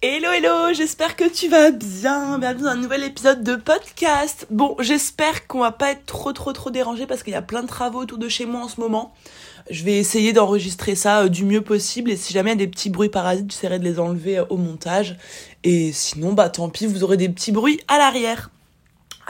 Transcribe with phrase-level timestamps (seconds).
[0.00, 2.38] Hello hello, j'espère que tu vas bien.
[2.38, 4.46] Bienvenue dans un nouvel épisode de podcast.
[4.48, 7.62] Bon, j'espère qu'on va pas être trop trop trop dérangé parce qu'il y a plein
[7.62, 9.12] de travaux autour de chez moi en ce moment.
[9.70, 12.64] Je vais essayer d'enregistrer ça euh, du mieux possible et si jamais il y a
[12.64, 15.16] des petits bruits parasites, j'essaierai de les enlever euh, au montage.
[15.64, 18.50] Et sinon, bah tant pis, vous aurez des petits bruits à l'arrière.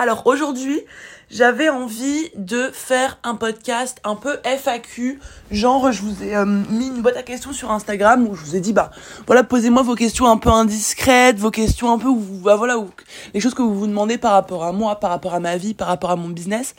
[0.01, 0.81] Alors aujourd'hui,
[1.29, 5.19] j'avais envie de faire un podcast un peu FAQ.
[5.51, 8.55] Genre, je vous ai euh, mis une boîte à questions sur Instagram où je vous
[8.55, 8.93] ai dit, bah
[9.27, 12.89] voilà, posez-moi vos questions un peu indiscrètes, vos questions un peu, où, bah voilà, où,
[13.35, 15.75] les choses que vous vous demandez par rapport à moi, par rapport à ma vie,
[15.75, 16.77] par rapport à mon business.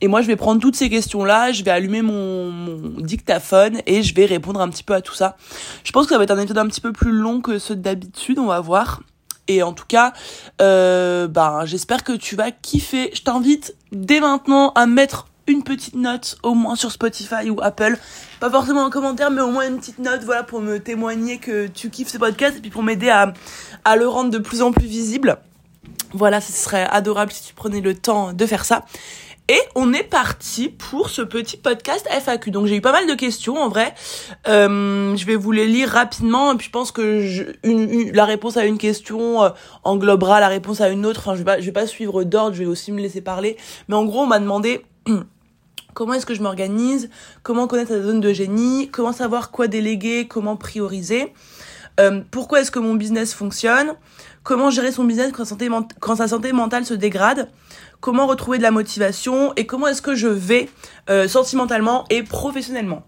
[0.00, 4.02] Et moi, je vais prendre toutes ces questions-là, je vais allumer mon, mon, dictaphone et
[4.02, 5.36] je vais répondre un petit peu à tout ça.
[5.84, 7.76] Je pense que ça va être un épisode un petit peu plus long que ceux
[7.76, 9.02] d'habitude, on va voir.
[9.48, 10.12] Et en tout cas,
[10.60, 13.10] euh, ben, j'espère que tu vas kiffer.
[13.14, 17.98] Je t'invite dès maintenant à mettre une petite note au moins sur Spotify ou Apple.
[18.40, 21.66] Pas forcément un commentaire, mais au moins une petite note, voilà, pour me témoigner que
[21.66, 23.32] tu kiffes ce podcast et puis pour m'aider à,
[23.84, 25.38] à le rendre de plus en plus visible.
[26.14, 28.84] Voilà, ce serait adorable si tu prenais le temps de faire ça.
[29.48, 32.50] Et on est parti pour ce petit podcast FAQ.
[32.50, 33.92] Donc j'ai eu pas mal de questions en vrai.
[34.46, 38.24] Euh, je vais vous les lire rapidement et puis je pense que je, une, la
[38.24, 39.50] réponse à une question euh,
[39.82, 41.20] englobera la réponse à une autre.
[41.20, 43.56] Enfin je vais pas, je vais pas suivre d'ordre, je vais aussi me laisser parler.
[43.88, 44.86] Mais en gros on m'a demandé
[45.94, 47.10] comment est-ce que je m'organise,
[47.42, 51.32] comment connaître sa zone de génie, comment savoir quoi déléguer, comment prioriser,
[52.00, 53.94] euh, pourquoi est-ce que mon business fonctionne,
[54.42, 55.68] comment gérer son business quand, santé,
[56.00, 57.50] quand sa santé mentale se dégrade,
[58.02, 60.68] comment retrouver de la motivation et comment est-ce que je vais
[61.08, 63.04] euh, sentimentalement et professionnellement.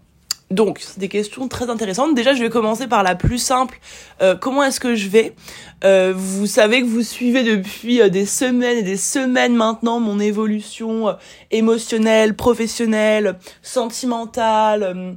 [0.51, 2.15] Donc, c'est des questions très intéressantes.
[2.15, 3.79] Déjà, je vais commencer par la plus simple.
[4.21, 5.35] Euh, comment est-ce que je vais?
[5.83, 11.15] Euh, Vous savez que vous suivez depuis des semaines et des semaines maintenant mon évolution
[11.51, 15.15] émotionnelle, professionnelle, sentimentale,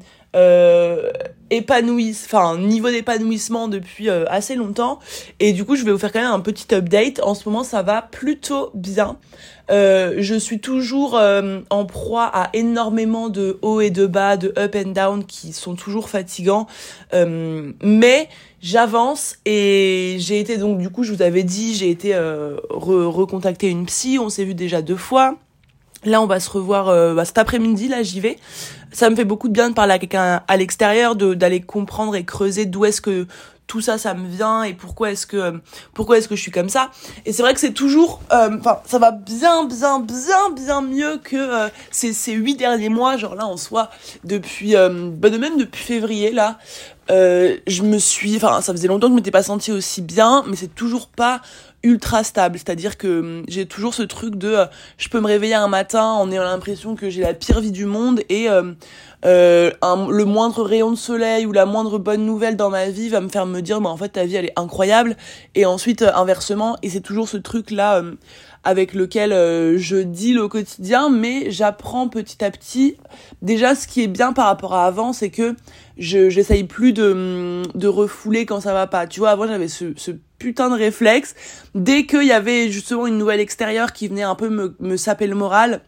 [1.50, 4.98] épanouisse, enfin niveau d'épanouissement depuis assez longtemps.
[5.40, 7.20] Et du coup, je vais vous faire quand même un petit update.
[7.22, 9.18] En ce moment, ça va plutôt bien.
[9.70, 14.52] Euh, je suis toujours euh, en proie à énormément de hauts et de bas, de
[14.58, 16.66] up and down qui sont toujours fatigants.
[17.14, 18.28] Euh, mais
[18.60, 23.68] j'avance et j'ai été donc du coup, je vous avais dit, j'ai été re recontacter
[23.68, 24.18] une psy.
[24.18, 25.36] On s'est vu déjà deux fois.
[26.04, 27.88] Là, on va se revoir euh, bah, cet après-midi.
[27.88, 28.38] Là, j'y vais.
[28.92, 32.24] Ça me fait beaucoup de bien de parler à quelqu'un à l'extérieur, d'aller comprendre et
[32.24, 33.26] creuser d'où est-ce que
[33.68, 35.60] tout ça, ça me vient et pourquoi est-ce que
[35.94, 36.90] pourquoi est-ce que je suis comme ça.
[37.26, 41.18] Et c'est vrai que c'est toujours, euh, enfin, ça va bien, bien, bien, bien mieux
[41.22, 43.16] que euh, ces ces huit derniers mois.
[43.16, 43.90] Genre là, en soi,
[44.24, 46.58] depuis, euh, bah, de même depuis février là,
[47.10, 50.44] euh, je me suis, enfin, ça faisait longtemps que je m'étais pas sentie aussi bien,
[50.46, 51.40] mais c'est toujours pas
[51.82, 52.58] ultra stable.
[52.58, 54.66] C'est-à-dire que hum, j'ai toujours ce truc de euh,
[54.98, 57.86] je peux me réveiller un matin en ayant l'impression que j'ai la pire vie du
[57.86, 58.72] monde et euh,
[59.24, 63.08] euh, un, le moindre rayon de soleil ou la moindre bonne nouvelle dans ma vie
[63.08, 65.16] va me faire me dire bah en fait ta vie elle est incroyable
[65.54, 68.16] et ensuite euh, inversement et c'est toujours ce truc là hum,
[68.64, 72.96] avec lequel euh, je deal au quotidien, mais j'apprends petit à petit.
[73.40, 75.54] Déjà, ce qui est bien par rapport à avant, c'est que
[75.96, 79.06] je j'essaye plus de, hum, de refouler quand ça va pas.
[79.06, 81.34] Tu vois, avant j'avais ce, ce putain de réflexe.
[81.74, 85.26] Dès qu'il y avait justement une nouvelle extérieure qui venait un peu me, me saper
[85.26, 85.82] le moral,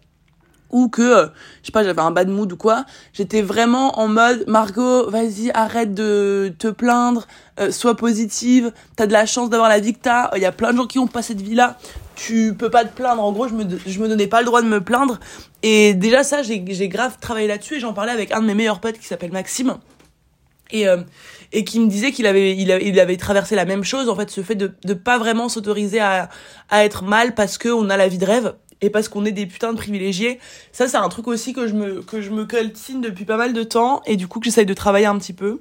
[0.70, 1.26] ou que euh,
[1.62, 5.50] je sais pas j'avais un bad mood ou quoi j'étais vraiment en mode Margot vas-y
[5.52, 7.26] arrête de te plaindre
[7.58, 10.52] euh, sois positive t'as de la chance d'avoir la vie que t'as il y a
[10.52, 11.76] plein de gens qui ont pas cette vie là
[12.20, 13.22] tu peux pas te plaindre.
[13.22, 15.18] En gros je me je me donnais pas le droit de me plaindre.
[15.62, 18.54] Et déjà ça j'ai j'ai grave travaillé là-dessus et j'en parlais avec un de mes
[18.54, 19.78] meilleurs potes qui s'appelle Maxime.
[20.70, 20.98] Et euh,
[21.52, 24.08] et qui me disait qu'il avait il, avait il avait traversé la même chose.
[24.08, 26.28] En fait ce fait de de pas vraiment s'autoriser à
[26.68, 29.32] à être mal parce que on a la vie de rêve et parce qu'on est
[29.32, 30.40] des putains de privilégiés.
[30.72, 33.52] Ça c'est un truc aussi que je me que je me coltine depuis pas mal
[33.52, 35.60] de temps et du coup que j'essaye de travailler un petit peu.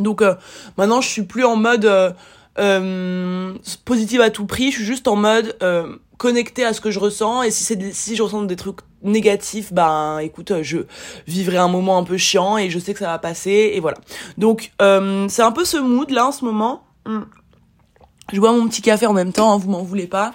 [0.00, 0.34] Donc euh,
[0.76, 2.10] maintenant je suis plus en mode euh,
[2.58, 4.70] euh, positive à tout prix.
[4.70, 7.42] Je suis juste en mode euh, connecté à ce que je ressens.
[7.42, 10.78] Et si c'est si je ressens des trucs négatifs ben écoute je
[11.26, 13.98] vivrai un moment un peu chiant et je sais que ça va passer et voilà.
[14.38, 16.84] Donc euh, c'est un peu ce mood là en ce moment.
[18.32, 20.32] Je bois mon petit café en même temps hein, vous m'en voulez pas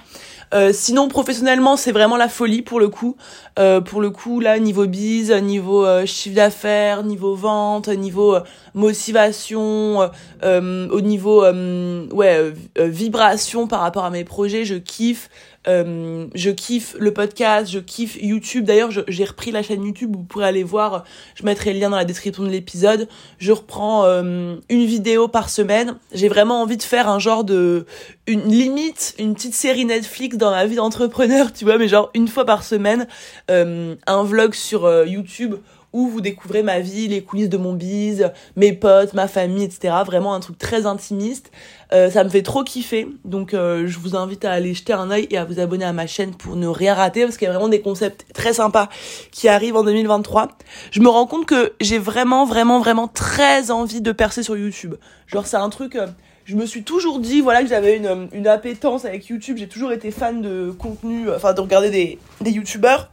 [0.54, 3.16] euh, sinon professionnellement c'est vraiment la folie pour le coup.
[3.60, 8.38] Euh, pour le coup là niveau bise niveau euh, chiffre d'affaires niveau vente niveau
[8.74, 10.10] motivation
[10.44, 15.30] au niveau ouais vibration par rapport à mes projets je kiffe
[15.68, 18.66] euh, je kiffe le podcast, je kiffe YouTube.
[18.66, 21.04] D'ailleurs, j'ai repris la chaîne YouTube, vous pourrez aller voir,
[21.36, 23.08] je mettrai le lien dans la description de l'épisode.
[23.40, 25.98] Je reprends euh, une vidéo par semaine.
[26.14, 27.86] J'ai vraiment envie de faire un genre de
[28.26, 32.28] une limite, une petite série Netflix dans ma vie d'entrepreneur, tu vois, mais genre une
[32.28, 33.08] fois par semaine,
[33.52, 35.56] euh, un vlog sur YouTube
[35.94, 39.96] où vous découvrez ma vie, les coulisses de mon bise, mes potes, ma famille, etc.
[40.06, 41.52] Vraiment un truc très intimiste.
[41.92, 43.08] Euh, ça me fait trop kiffer.
[43.26, 45.94] Donc euh, je vous invite à aller jeter un œil et à vous abonner à
[45.94, 48.90] ma chaîne pour ne rien rater parce qu'il y a vraiment des concepts très sympas
[49.32, 50.50] qui arrivent en 2023.
[50.92, 54.96] Je me rends compte que j'ai vraiment, vraiment, vraiment très envie de percer sur YouTube.
[55.28, 55.96] Genre c'est un truc...
[55.96, 56.08] Euh,
[56.46, 59.58] je me suis toujours dit voilà que j'avais une, une appétence avec YouTube.
[59.60, 63.12] J'ai toujours été fan de contenu, enfin de regarder des, des YouTubeurs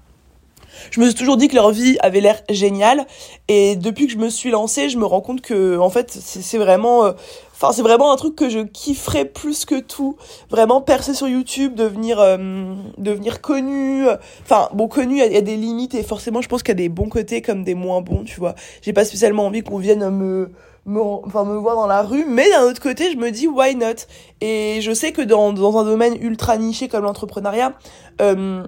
[0.91, 3.07] je me suis toujours dit que leur vie avait l'air géniale
[3.49, 6.59] et depuis que je me suis lancée, je me rends compte que en fait c'est
[6.59, 7.13] vraiment euh,
[7.53, 10.17] enfin c'est vraiment un truc que je kifferais plus que tout,
[10.51, 14.07] vraiment percer sur YouTube, devenir euh, devenir connu.
[14.43, 16.83] Enfin bon connu, il y, a des limites et forcément je pense qu'il y a
[16.83, 18.55] des bons côtés comme des moins bons, tu vois.
[18.83, 20.51] J'ai pas spécialement envie qu'on vienne me
[20.87, 23.75] me, enfin, me voir dans la rue, mais d'un autre côté, je me dis why
[23.75, 24.07] not?
[24.41, 27.75] Et je sais que dans, dans un domaine ultra niché comme l'entrepreneuriat,
[28.21, 28.65] euh,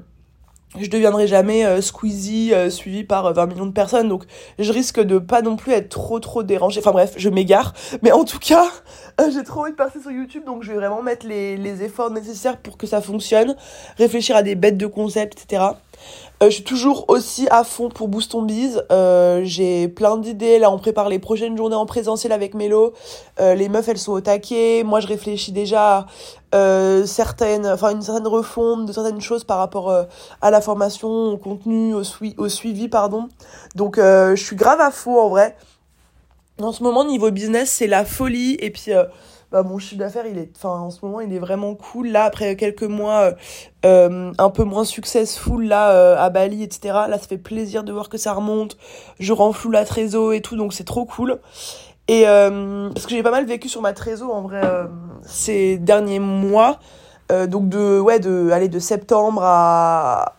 [0.76, 4.24] je deviendrai jamais euh, Squeezie euh, suivi par 20 euh, millions de personnes donc
[4.58, 6.80] je risque de pas non plus être trop trop dérangée.
[6.80, 7.72] Enfin bref je m'égare.
[8.02, 8.66] Mais en tout cas
[9.32, 12.10] j'ai trop envie de passer sur YouTube donc je vais vraiment mettre les, les efforts
[12.10, 13.56] nécessaires pour que ça fonctionne.
[13.96, 15.72] Réfléchir à des bêtes de concepts etc
[16.40, 18.84] euh, je suis toujours aussi à fond pour Boost on.
[18.92, 20.60] Euh, j'ai plein d'idées.
[20.60, 22.92] Là, on prépare les prochaines journées en présentiel avec Mélo.
[23.40, 24.84] Euh, les meufs, elles sont au taquet.
[24.84, 26.06] Moi, je réfléchis déjà
[26.52, 29.92] à certaines, enfin, une certaine refonte de certaines choses par rapport
[30.40, 32.02] à la formation, au contenu, au,
[32.38, 33.28] au suivi, pardon.
[33.74, 35.56] Donc, je suis grave à fond en vrai.
[36.62, 38.56] En ce moment, niveau business, c'est la folie.
[38.60, 38.92] Et puis,
[39.50, 42.08] bah, mon chiffre d'affaires, il est, enfin, en ce moment, il est vraiment cool.
[42.08, 43.32] Là, après quelques mois euh,
[43.86, 47.92] euh un peu moins successful, là, euh, à Bali, etc., là, ça fait plaisir de
[47.92, 48.76] voir que ça remonte.
[49.18, 51.38] Je renfloue la trésor et tout, donc c'est trop cool.
[52.08, 54.62] Et parce que j'ai pas mal vécu sur ma trésor, en vrai,
[55.26, 56.78] ces derniers mois.
[57.30, 60.36] donc de, ouais, de, aller de septembre à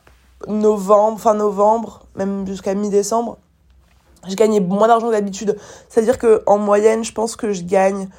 [0.47, 3.38] novembre, fin novembre, même jusqu'à mi-décembre.
[4.27, 5.57] Je gagnais moins d'argent que d'habitude.
[5.89, 8.09] C'est-à-dire que en moyenne, je pense que je gagne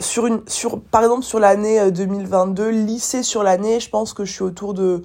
[0.00, 4.24] sur une sur par exemple sur l'année 2022 euh, lycée sur l'année je pense que
[4.24, 5.02] je suis autour de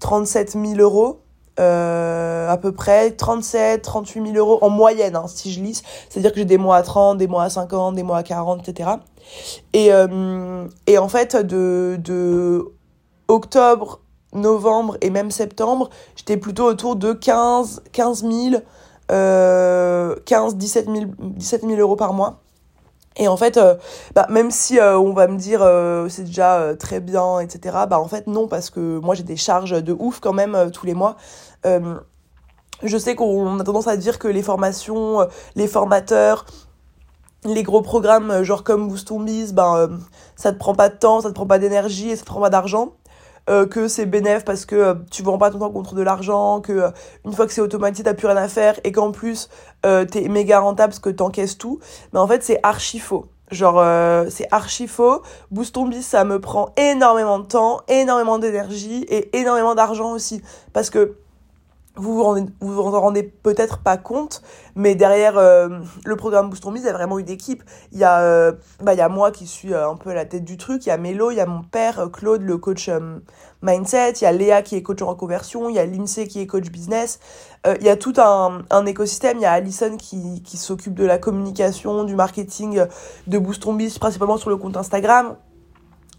[0.00, 1.20] 37 000 euros
[1.60, 3.10] euh, à peu près.
[3.10, 5.82] 37 38 000 euros en moyenne hein, si je lisse.
[6.08, 8.18] C'est à dire que j'ai des mois à 30 des mois à 50 des mois
[8.18, 8.90] à 40 etc
[9.72, 12.72] et euh, et en fait de de
[13.28, 14.00] octobre
[14.32, 18.62] novembre et même septembre j'étais plutôt autour de 15 15 000
[19.10, 22.40] euh, 15 17 000 17 000 euros par mois
[23.16, 23.74] et en fait, euh,
[24.14, 28.00] bah, même si euh, on va me dire euh, c'est déjà très bien, etc., bah
[28.00, 30.94] en fait non, parce que moi j'ai des charges de ouf quand même tous les
[30.94, 31.16] mois.
[32.82, 36.46] je sais qu'on a tendance à dire que les formations, les formateurs,
[37.44, 39.98] les gros programmes genre comme Boost on Biz, ben,
[40.36, 42.40] ça te prend pas de temps, ça te prend pas d'énergie et ça te prend
[42.40, 42.94] pas d'argent.
[43.50, 46.60] Euh, que c'est bénéf parce que euh, tu vends pas ton temps contre de l'argent,
[46.60, 46.90] que euh,
[47.24, 49.48] une fois que c'est automatisé, t'as plus rien à faire et qu'en plus
[49.82, 51.80] t'es méga rentable parce que t'encaisses tout.
[52.12, 53.26] Mais en fait, c'est archi faux.
[53.50, 53.84] Genre,
[54.30, 55.22] c'est archi faux.
[55.50, 60.40] Boost ton ça me prend énormément de temps, énormément d'énergie et énormément d'argent aussi.
[60.72, 61.16] Parce que
[61.94, 62.16] vous
[62.60, 64.42] vous vous rendez peut-être pas compte,
[64.74, 65.68] mais derrière euh,
[66.04, 67.62] le programme Boost il y a vraiment une équipe.
[67.92, 70.14] Il y a, euh, bah, il y a moi qui suis euh, un peu à
[70.14, 72.56] la tête du truc, il y a Mélo, il y a mon père, Claude, le
[72.56, 72.90] coach
[73.62, 76.40] mindset, il y a Léa qui est coach en reconversion, il y a Lindsay qui
[76.40, 77.20] est coach business.
[77.66, 81.04] il y a tout un, un écosystème, il y a Alison qui, qui s'occupe de
[81.04, 82.84] la communication, du marketing
[83.26, 83.64] de Boost
[83.98, 85.36] principalement sur le compte Instagram.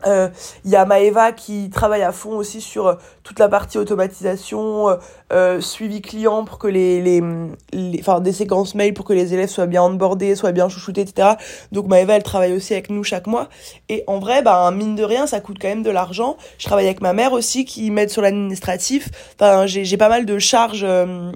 [0.06, 0.28] Il euh,
[0.66, 4.96] y a Maeva qui travaille à fond aussi sur euh, toute la partie automatisation, euh,
[5.32, 9.50] euh, suivi client pour que les, les, enfin des séquences mail pour que les élèves
[9.50, 11.30] soient bien onboardés, soient bien chouchoutés, etc.
[11.72, 13.48] Donc Maeva elle travaille aussi avec nous chaque mois.
[13.90, 16.38] Et en vrai, bah mine de rien, ça coûte quand même de l'argent.
[16.58, 19.10] Je travaille avec ma mère aussi qui m'aide sur l'administratif.
[19.40, 20.86] Enfin j'ai pas mal de charges,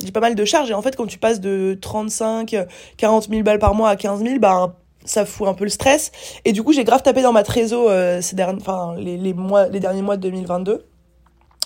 [0.03, 0.71] j'ai pas mal de charges.
[0.71, 2.55] Et en fait quand tu passes de 35,
[2.97, 4.75] 40 000 balles par mois à 15 000, bah
[5.09, 6.11] ça fout un peu le stress.
[6.45, 9.33] Et du coup, j'ai grave tapé dans ma trésor euh, ces derniers, enfin, les, les,
[9.33, 10.85] mois, les derniers mois de 2022.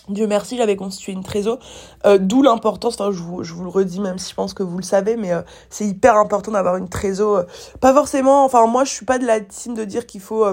[0.10, 1.60] Dieu merci, j'avais constitué une trésor.
[2.06, 4.64] Euh, D'où l'importance, enfin, je vous, je vous le redis, même si je pense que
[4.64, 7.44] vous le savez, mais euh, c'est hyper important d'avoir une trésor.
[7.80, 10.46] Pas forcément, enfin, moi, je suis pas de la team de dire qu'il faut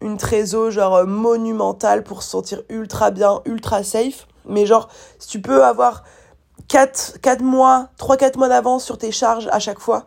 [0.00, 4.26] une trésor, genre, monumentale pour se sentir ultra bien, ultra safe.
[4.46, 6.04] Mais genre, si tu peux avoir
[6.68, 10.06] 4, 4 mois, 3-4 mois d'avance sur tes charges à chaque fois,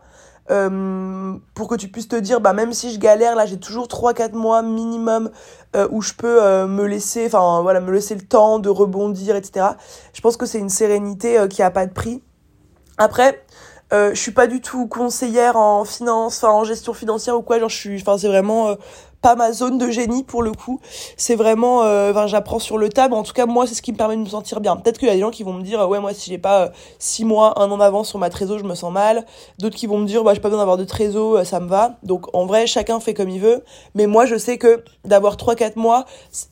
[0.49, 3.87] euh, pour que tu puisses te dire bah même si je galère là j'ai toujours
[3.87, 5.29] 3 4 mois minimum
[5.75, 9.35] euh, où je peux euh, me laisser enfin voilà me laisser le temps de rebondir
[9.35, 9.67] etc.
[10.13, 12.23] Je pense que c'est une sérénité qui a pas de prix.
[12.97, 13.43] Après
[13.91, 17.75] je suis pas du tout conseillère en finance en gestion financière ou quoi genre je
[17.75, 18.77] suis enfin c'est vraiment
[19.21, 20.79] pas ma zone de génie pour le coup.
[21.17, 23.13] C'est vraiment, euh, j'apprends sur le table.
[23.13, 24.75] En tout cas, moi, c'est ce qui me permet de me sentir bien.
[24.75, 26.63] Peut-être qu'il y a des gens qui vont me dire, ouais, moi, si j'ai pas
[26.63, 29.25] euh, six mois, un an d'avance sur ma trésor, je me sens mal.
[29.59, 31.67] D'autres qui vont me dire, bah, j'ai pas besoin d'avoir de trésor, euh, ça me
[31.67, 31.97] va.
[32.03, 33.63] Donc, en vrai, chacun fait comme il veut.
[33.95, 36.05] Mais moi, je sais que d'avoir trois, quatre mois,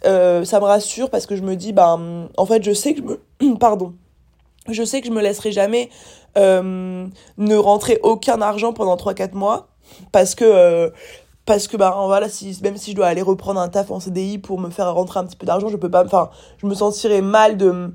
[0.06, 1.98] euh, ça me rassure parce que je me dis, bah,
[2.38, 3.94] en fait, je sais que je me, pardon,
[4.68, 5.90] je sais que je me laisserai jamais
[6.38, 7.08] euh,
[7.38, 9.68] ne rentrer aucun argent pendant 3-4 mois
[10.12, 10.90] parce que euh,
[11.50, 12.28] parce que bah voilà
[12.62, 15.26] même si je dois aller reprendre un taf en CDI pour me faire rentrer un
[15.26, 16.30] petit peu d'argent je peux pas enfin
[16.60, 17.92] je me sentirais mal de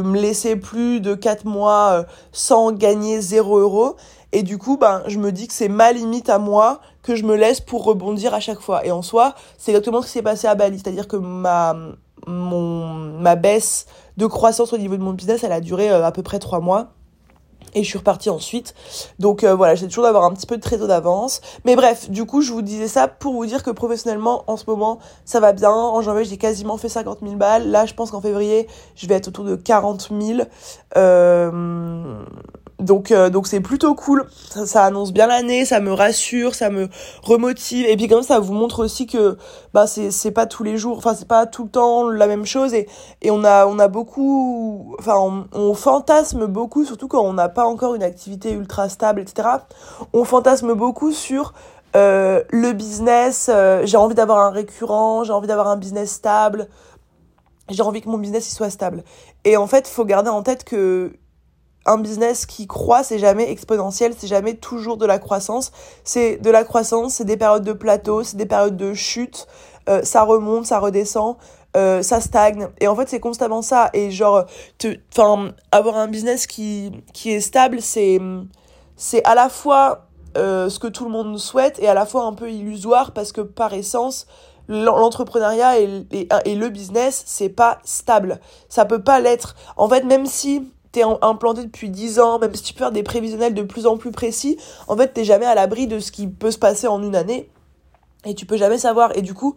[0.00, 3.96] me laisser plus de 4 mois euh, sans gagner 0 euros
[4.32, 7.24] et du coup ben je me dis que c'est ma limite à moi que je
[7.24, 8.86] me laisse pour rebondir à chaque fois.
[8.86, 10.78] Et en soi c'est exactement ce qui s'est passé à Bali.
[10.82, 11.76] C'est à dire que ma
[12.26, 13.84] ma baisse
[14.16, 16.94] de croissance au niveau de mon business elle a duré à peu près 3 mois
[17.74, 18.74] et je suis repartie ensuite.
[19.18, 21.40] Donc euh, voilà, j'ai toujours d'avoir un petit peu de trésor d'avance.
[21.64, 24.64] Mais bref, du coup, je vous disais ça pour vous dire que professionnellement, en ce
[24.66, 25.70] moment, ça va bien.
[25.70, 27.70] En janvier, j'ai quasiment fait 50 000 balles.
[27.70, 30.40] Là, je pense qu'en février, je vais être autour de 40 000.
[30.96, 32.22] Euh,
[32.80, 34.26] donc euh, donc c'est plutôt cool.
[34.50, 36.88] Ça, ça annonce bien l'année, ça me rassure, ça me
[37.22, 39.36] remotive et puis comme ça vous montre aussi que
[39.74, 42.46] bah c'est c'est pas tous les jours, enfin c'est pas tout le temps la même
[42.46, 42.88] chose et
[43.22, 47.48] et on a on a beaucoup enfin on, on fantasme beaucoup surtout quand on n'a
[47.48, 49.48] pas encore une activité ultra stable etc.
[50.12, 51.52] On fantasme beaucoup sur
[51.96, 56.68] euh, le business, euh, j'ai envie d'avoir un récurrent, j'ai envie d'avoir un business stable,
[57.68, 59.02] j'ai envie que mon business il soit stable.
[59.44, 61.12] Et en fait, faut garder en tête que
[61.86, 65.72] un business qui croît, c'est jamais exponentiel, c'est jamais toujours de la croissance.
[66.04, 69.46] C'est de la croissance, c'est des périodes de plateau, c'est des périodes de chute,
[69.88, 71.36] euh, ça remonte, ça redescend,
[71.76, 72.68] euh, ça stagne.
[72.80, 73.90] Et en fait, c'est constamment ça.
[73.94, 74.44] Et genre,
[75.16, 78.20] enfin, avoir un business qui, qui est stable, c'est,
[78.96, 80.06] c'est à la fois
[80.36, 83.32] euh, ce que tout le monde souhaite et à la fois un peu illusoire parce
[83.32, 84.26] que par essence,
[84.68, 88.38] l'entrepreneuriat et, et, et, le business, c'est pas stable.
[88.68, 89.56] Ça peut pas l'être.
[89.76, 93.02] En fait, même si t'es implanté depuis 10 ans, même si tu peux faire des
[93.02, 96.26] prévisionnels de plus en plus précis, en fait, t'es jamais à l'abri de ce qui
[96.26, 97.50] peut se passer en une année.
[98.24, 99.16] Et tu peux jamais savoir.
[99.16, 99.56] Et du coup,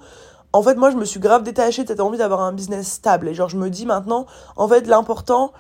[0.54, 3.28] en fait, moi, je me suis grave détachée cette envie d'avoir un business stable.
[3.28, 5.52] Et genre, je me dis maintenant, en fait, l'important,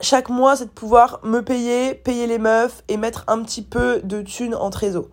[0.00, 4.00] chaque mois, c'est de pouvoir me payer, payer les meufs et mettre un petit peu
[4.02, 5.06] de thunes en trésor.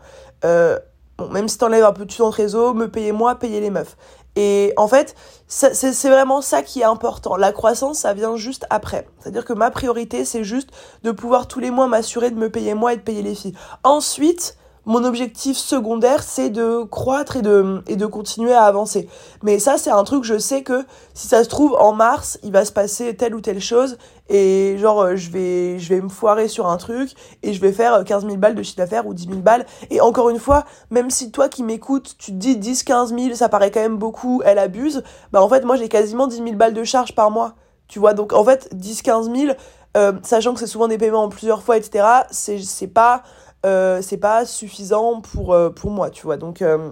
[0.43, 0.77] Euh,
[1.17, 3.70] bon, même si t'enlèves un peu de thunes en trésor, me payer moi, payer les
[3.70, 3.96] meufs.
[4.36, 5.16] Et en fait,
[5.48, 7.36] c'est vraiment ça qui est important.
[7.36, 9.08] La croissance, ça vient juste après.
[9.20, 10.70] C'est-à-dire que ma priorité, c'est juste
[11.04, 13.56] de pouvoir tous les mois m'assurer de me payer moi et de payer les filles.
[13.84, 19.08] Ensuite, mon objectif secondaire, c'est de croître et de, continuer à avancer.
[19.44, 22.52] Mais ça, c'est un truc, je sais que si ça se trouve, en mars, il
[22.52, 23.98] va se passer telle ou telle chose,
[24.30, 27.72] et genre, euh, je vais, je vais me foirer sur un truc, et je vais
[27.72, 29.66] faire 15 000 balles de chiffre d'affaires ou 10 000 balles.
[29.92, 33.36] Et encore une fois, même si toi qui m'écoutes, tu te dis 10, 15 000,
[33.36, 36.52] ça paraît quand même beaucoup, elle abuse, bah en fait, moi, j'ai quasiment 10 000
[36.54, 37.54] balles de charge par mois.
[37.88, 39.54] Tu vois, donc en fait, 10, 15 000,
[39.98, 44.18] euh, sachant que c'est souvent des paiements en plusieurs fois, etc., c'est pas euh, c'est
[44.18, 46.38] pas suffisant pour, euh, pour moi, tu vois.
[46.38, 46.91] Donc, euh,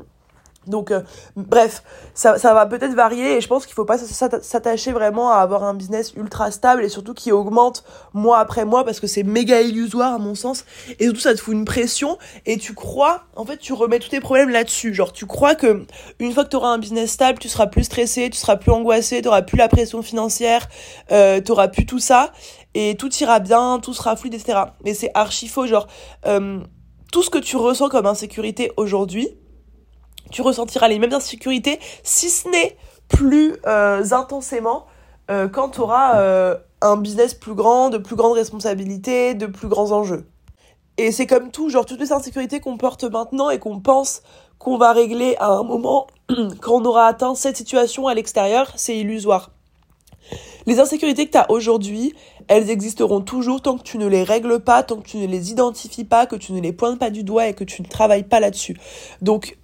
[0.67, 0.93] donc
[1.35, 1.83] bref,
[2.13, 5.63] ça, ça va peut-être varier et je pense qu'il faut pas s'attacher vraiment à avoir
[5.63, 7.83] un business ultra stable et surtout qui augmente
[8.13, 10.65] mois après mois parce que c'est méga illusoire à mon sens
[10.99, 14.09] et surtout ça te fout une pression et tu crois, en fait tu remets tous
[14.09, 14.93] tes problèmes là-dessus.
[14.93, 15.85] Genre tu crois que
[16.19, 18.71] une fois que tu auras un business stable, tu seras plus stressé, tu seras plus
[18.71, 20.67] angoissé, tu plus la pression financière,
[21.11, 22.31] euh, tu plus tout ça
[22.73, 24.59] et tout ira bien, tout sera fluide, etc.
[24.83, 25.87] Mais c'est archi faux, genre,
[26.25, 26.59] euh,
[27.11, 29.27] tout ce que tu ressens comme insécurité aujourd'hui,
[30.31, 34.85] tu ressentiras les mêmes insécurités, si ce n'est plus euh, intensément,
[35.31, 39.91] euh, quand tu auras un business plus grand, de plus grandes responsabilités, de plus grands
[39.91, 40.29] enjeux.
[40.97, 44.21] Et c'est comme tout, genre toutes les insécurités qu'on porte maintenant et qu'on pense
[44.59, 46.07] qu'on va régler à un moment,
[46.61, 49.51] quand on aura atteint cette situation à l'extérieur, c'est illusoire.
[50.65, 52.13] Les insécurités que tu as aujourd'hui,
[52.49, 55.51] elles existeront toujours tant que tu ne les règles pas, tant que tu ne les
[55.51, 58.23] identifies pas, que tu ne les pointes pas du doigt et que tu ne travailles
[58.23, 58.75] pas là-dessus.
[59.21, 59.57] Donc,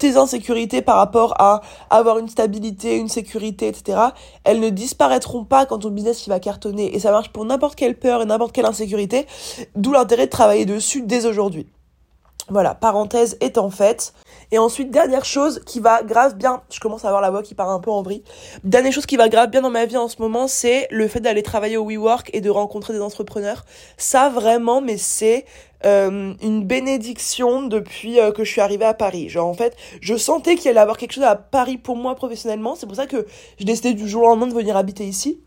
[0.00, 4.00] tes insécurités par rapport à avoir une stabilité, une sécurité, etc.,
[4.42, 6.92] elles ne disparaîtront pas quand ton business il va cartonner.
[6.92, 9.28] Et ça marche pour n'importe quelle peur et n'importe quelle insécurité,
[9.76, 11.68] d'où l'intérêt de travailler dessus dès aujourd'hui.
[12.48, 14.12] Voilà, parenthèse étant faite.
[14.52, 17.54] Et ensuite, dernière chose qui va grave bien, je commence à avoir la voix qui
[17.54, 18.22] part un peu en vrille.
[18.64, 21.20] Dernière chose qui va grave bien dans ma vie en ce moment, c'est le fait
[21.20, 23.64] d'aller travailler au WeWork et de rencontrer des entrepreneurs.
[23.96, 25.46] Ça vraiment, mais c'est
[25.86, 29.30] euh, une bénédiction depuis euh, que je suis arrivée à Paris.
[29.30, 32.74] Genre en fait, je sentais qu'il allait avoir quelque chose à Paris pour moi professionnellement.
[32.74, 33.26] C'est pour ça que
[33.58, 35.40] j'ai décidé du jour au lendemain de venir habiter ici.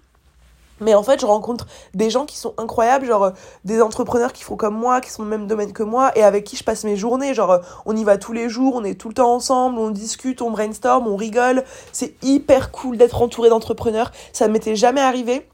[0.82, 3.32] Mais en fait, je rencontre des gens qui sont incroyables, genre euh,
[3.64, 6.24] des entrepreneurs qui font comme moi, qui sont dans le même domaine que moi, et
[6.24, 7.34] avec qui je passe mes journées.
[7.34, 9.90] Genre, euh, on y va tous les jours, on est tout le temps ensemble, on
[9.90, 11.64] discute, on brainstorm, on rigole.
[11.92, 14.12] C'est hyper cool d'être entouré d'entrepreneurs.
[14.34, 15.48] Ça m'était jamais arrivé.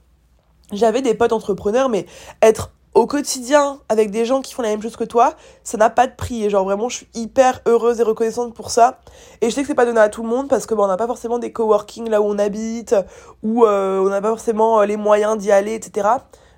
[0.71, 2.05] J'avais des potes entrepreneurs, mais
[2.41, 5.33] être au quotidien avec des gens qui font la même chose que toi,
[5.63, 6.43] ça n'a pas de prix.
[6.43, 8.99] Et genre vraiment, je suis hyper heureuse et reconnaissante pour ça.
[9.41, 10.87] Et je sais que c'est pas donné à tout le monde parce que bon, on
[10.87, 12.95] n'a pas forcément des coworking là où on habite,
[13.43, 16.07] ou euh, on n'a pas forcément euh, les moyens d'y aller, etc.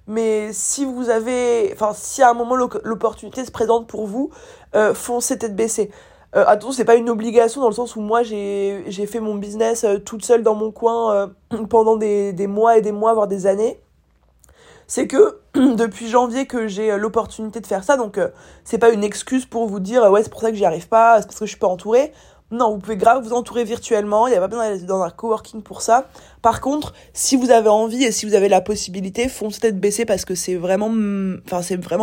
[0.07, 4.31] Mais si vous avez, enfin, si à un moment l'opportunité se présente pour vous,
[4.75, 5.91] euh, foncez tête baissée.
[6.35, 9.83] Euh, attention, c'est pas une obligation dans le sens où moi j'ai fait mon business
[9.83, 11.31] euh, toute seule dans mon coin
[11.69, 13.79] pendant des, des mois et des mois, voire des années
[14.87, 18.29] c'est que depuis janvier que j'ai euh, l'opportunité de faire ça, donc euh,
[18.63, 21.17] c'est pas une excuse pour vous dire ouais c'est pour ça que j'y arrive pas,
[21.19, 22.11] c'est parce que je suis pas entourée.
[22.51, 25.09] Non, vous pouvez grave vous entourer virtuellement, il n'y a pas besoin d'aller dans un
[25.09, 26.07] coworking pour ça.
[26.43, 30.05] Par contre, si vous avez envie et si vous avez la possibilité, foncez tête baissée
[30.05, 30.89] parce que c'est vraiment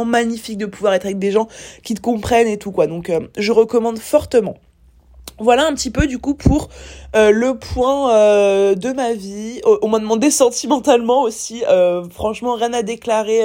[0.05, 1.47] magnifique de pouvoir être avec des gens
[1.85, 2.89] qui te comprennent et tout quoi.
[2.89, 4.57] Donc euh, je recommande fortement.
[5.41, 6.69] Voilà un petit peu du coup pour
[7.17, 9.63] euh, le point euh, de ma vie.
[9.81, 11.65] On m'a demandé sentimentalement aussi.
[11.67, 13.43] Euh, franchement, rien à déclarer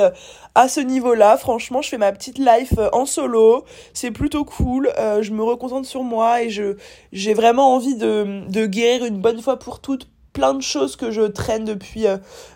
[0.55, 1.37] à ce niveau-là.
[1.37, 3.63] Franchement, je fais ma petite life en solo.
[3.93, 4.91] C'est plutôt cool.
[5.21, 6.75] je me reconcentre sur moi et je
[7.13, 11.11] j'ai vraiment envie de, de guérir une bonne fois pour toutes plein de choses que
[11.11, 12.07] je traîne depuis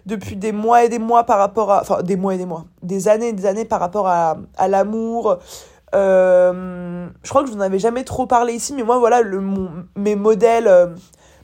[0.05, 2.65] depuis des mois et des mois par rapport à enfin des mois et des mois
[2.84, 5.38] des années et des années par rapport à à l'amour
[5.93, 9.41] je crois que je vous en avais jamais trop parlé ici, mais moi, voilà, le,
[9.96, 10.88] mes modèles, euh,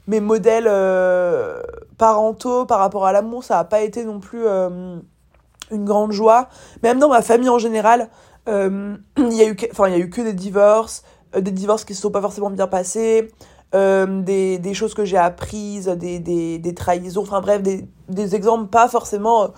[0.06, 1.60] mes modèles euh,
[1.98, 6.48] parentaux par rapport à l'amour, ça n'a pas été non plus une grande joie.
[6.82, 8.08] Même dans ma famille en général,
[8.46, 11.02] il y a eu, a eu que des divorces,
[11.36, 13.30] des divorces qui se sont pas forcément bien passés.
[13.72, 18.68] des, des choses que j'ai apprises, des, des, des trahisons, enfin bref, des, des exemples
[18.68, 19.52] pas forcément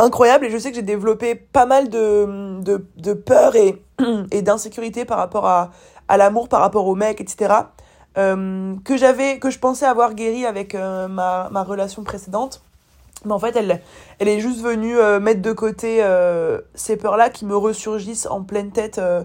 [0.00, 0.46] incroyables.
[0.46, 3.82] Et je sais que j'ai développé pas mal de, de, de peur et,
[4.30, 5.70] et d'insécurité par rapport à,
[6.08, 7.54] à l'amour, par rapport au mec, etc.
[8.18, 12.62] Euh, que j'avais, que je pensais avoir guéri avec euh, ma, ma relation précédente.
[13.26, 13.80] Mais en fait, elle,
[14.18, 18.42] elle est juste venue euh, mettre de côté euh, ces peurs-là qui me ressurgissent en
[18.42, 19.24] pleine tête euh,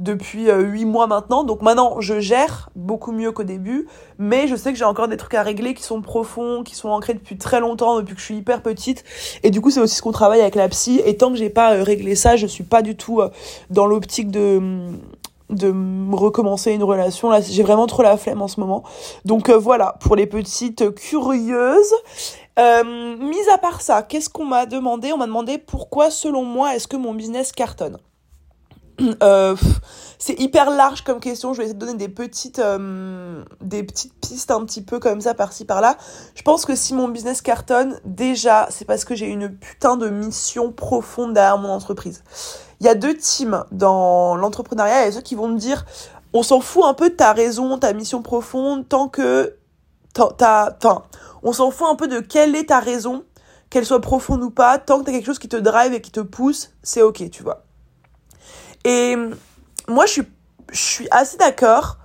[0.00, 1.44] depuis huit mois maintenant.
[1.44, 3.86] Donc maintenant, je gère beaucoup mieux qu'au début,
[4.18, 6.88] mais je sais que j'ai encore des trucs à régler qui sont profonds, qui sont
[6.88, 9.04] ancrés depuis très longtemps, depuis que je suis hyper petite.
[9.44, 11.00] Et du coup, c'est aussi ce qu'on travaille avec la psy.
[11.04, 13.22] Et tant que j'ai pas réglé ça, je suis pas du tout
[13.70, 14.90] dans l'optique de
[15.48, 15.72] de
[16.12, 18.82] recommencer une relation là j'ai vraiment trop la flemme en ce moment
[19.24, 21.94] donc voilà pour les petites curieuses
[22.58, 25.12] euh, mis à part ça, qu'est-ce qu'on m'a demandé?
[25.12, 27.98] On m'a demandé pourquoi, selon moi, est-ce que mon business cartonne?
[29.22, 29.54] Euh,
[30.18, 31.52] c'est hyper large comme question.
[31.52, 35.20] Je vais essayer de donner des petites, euh, des petites pistes un petit peu comme
[35.20, 35.98] ça par-ci par-là.
[36.34, 40.08] Je pense que si mon business cartonne, déjà, c'est parce que j'ai une putain de
[40.08, 42.24] mission profonde derrière mon entreprise.
[42.80, 45.02] Il y a deux teams dans l'entrepreneuriat.
[45.02, 45.84] Il y a ceux qui vont me dire,
[46.32, 49.56] on s'en fout un peu de ta raison, ta mission profonde, tant que
[50.14, 51.02] t'as, enfin,
[51.46, 53.24] on s'en fout un peu de quelle est ta raison,
[53.70, 56.10] qu'elle soit profonde ou pas, tant que t'as quelque chose qui te drive et qui
[56.10, 57.62] te pousse, c'est ok, tu vois.
[58.84, 59.16] Et
[59.86, 60.22] moi, je suis,
[60.72, 61.98] je suis assez d'accord,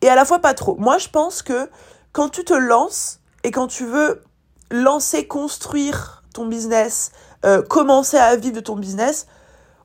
[0.00, 0.76] et à la fois pas trop.
[0.76, 1.68] Moi, je pense que
[2.12, 4.22] quand tu te lances et quand tu veux
[4.70, 7.10] lancer, construire ton business,
[7.44, 9.26] euh, commencer à vivre de ton business,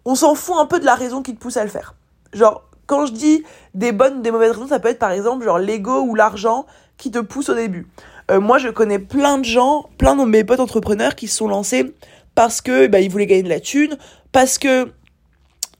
[0.05, 1.95] on s'en fout un peu de la raison qui te pousse à le faire.
[2.31, 3.43] Genre, quand je dis
[3.73, 6.67] des bonnes ou des mauvaises raisons, ça peut être par exemple genre l'ego ou l'argent
[6.97, 7.87] qui te pousse au début.
[8.29, 11.47] Euh, moi, je connais plein de gens, plein de mes potes entrepreneurs qui se sont
[11.47, 11.93] lancés
[12.35, 13.97] parce que bah, ils voulaient gagner de la thune,
[14.31, 14.91] parce que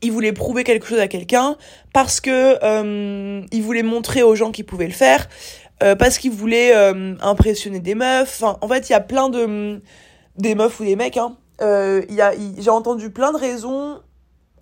[0.01, 1.57] ils voulaient prouver quelque chose à quelqu'un,
[1.93, 5.27] parce que euh, ils voulaient montrer aux gens qu'ils pouvaient le faire,
[5.83, 6.73] euh, parce qu'ils voulaient
[7.21, 8.41] impressionner des meufs.
[8.41, 9.81] Enfin, en fait, il y a plein de
[10.37, 11.17] des meufs ou des mecs.
[11.17, 11.35] Hein.
[11.61, 13.99] Y j'ai entendu plein de raisons,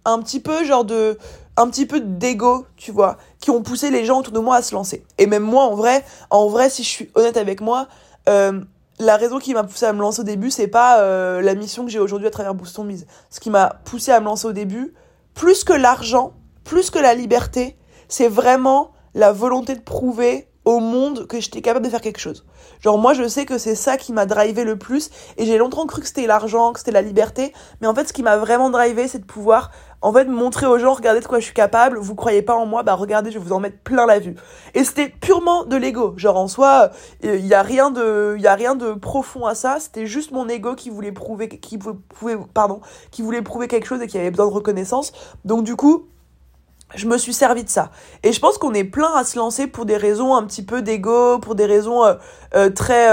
[0.06, 1.18] un petit peu genre de
[1.56, 4.62] un petit peu d'ego, tu vois, qui ont poussé les gens autour de moi à
[4.62, 5.06] se lancer.
[5.18, 7.88] Et même moi, en vrai, en vrai, si je suis honnête avec moi,
[8.30, 8.62] euh,
[9.00, 11.86] la raison qui m'a poussé à me lancer au début, c'est pas euh, la mission
[11.86, 13.06] que j'ai aujourd'hui à travers Boost Mise.
[13.30, 14.94] Ce qui m'a poussé à me lancer au début,
[15.34, 21.28] plus que l'argent, plus que la liberté, c'est vraiment la volonté de prouver au monde
[21.28, 22.46] que j'étais capable de faire quelque chose.
[22.82, 25.86] Genre moi je sais que c'est ça qui m'a drivé le plus et j'ai longtemps
[25.86, 28.70] cru que c'était l'argent, que c'était la liberté, mais en fait ce qui m'a vraiment
[28.70, 29.72] drivé c'est de pouvoir
[30.02, 32.66] en fait montrer aux gens regardez de quoi je suis capable, vous croyez pas en
[32.66, 34.36] moi, bah regardez, je vais vous en mettre plein la vue.
[34.74, 36.92] Et c'était purement de l'ego, genre en soi,
[37.24, 40.06] il euh, y a rien de il y a rien de profond à ça, c'était
[40.06, 42.82] juste mon ego qui voulait prouver qui pouvait pardon,
[43.12, 45.14] qui voulait prouver quelque chose et qui avait besoin de reconnaissance.
[45.46, 46.08] Donc du coup,
[46.96, 47.92] je me suis servi de ça.
[48.24, 50.82] Et je pense qu'on est plein à se lancer pour des raisons un petit peu
[50.82, 52.14] d'ego, pour des raisons euh,
[52.56, 53.08] euh, très,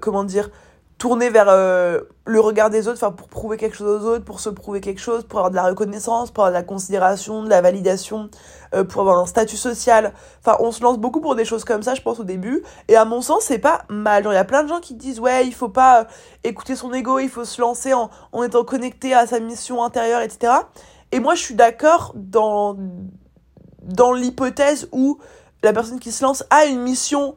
[0.00, 0.50] comment dire,
[1.00, 4.38] tourner vers euh, le regard des autres, enfin pour prouver quelque chose aux autres, pour
[4.38, 7.48] se prouver quelque chose, pour avoir de la reconnaissance, pour avoir de la considération, de
[7.48, 8.28] la validation,
[8.74, 10.12] euh, pour avoir un statut social.
[10.44, 12.62] Enfin, on se lance beaucoup pour des choses comme ça, je pense au début.
[12.88, 14.24] Et à mon sens, c'est pas mal.
[14.26, 16.04] Il y a plein de gens qui disent ouais, il faut pas euh,
[16.44, 20.20] écouter son ego, il faut se lancer en, en étant connecté à sa mission intérieure,
[20.20, 20.52] etc.
[21.12, 22.76] Et moi, je suis d'accord dans
[23.82, 25.18] dans l'hypothèse où
[25.62, 27.36] la personne qui se lance a une mission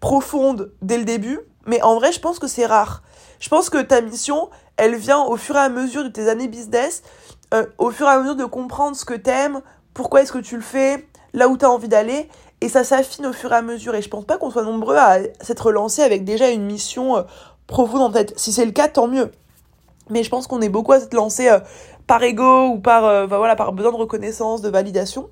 [0.00, 3.02] profonde dès le début mais en vrai, je pense que c'est rare.
[3.40, 6.48] Je pense que ta mission, elle vient au fur et à mesure de tes années
[6.48, 7.02] business,
[7.54, 9.60] euh, au fur et à mesure de comprendre ce que t'aimes,
[9.94, 12.28] pourquoi est-ce que tu le fais, là où t'as envie d'aller,
[12.60, 13.94] et ça s'affine au fur et à mesure.
[13.94, 17.22] Et je pense pas qu'on soit nombreux à s'être lancé avec déjà une mission euh,
[17.66, 18.32] profonde en tête.
[18.36, 19.30] Si c'est le cas, tant mieux.
[20.10, 21.60] Mais je pense qu'on est beaucoup à s'être lancé euh,
[22.06, 25.28] par ego ou par, voilà, par besoin de reconnaissance, de validation.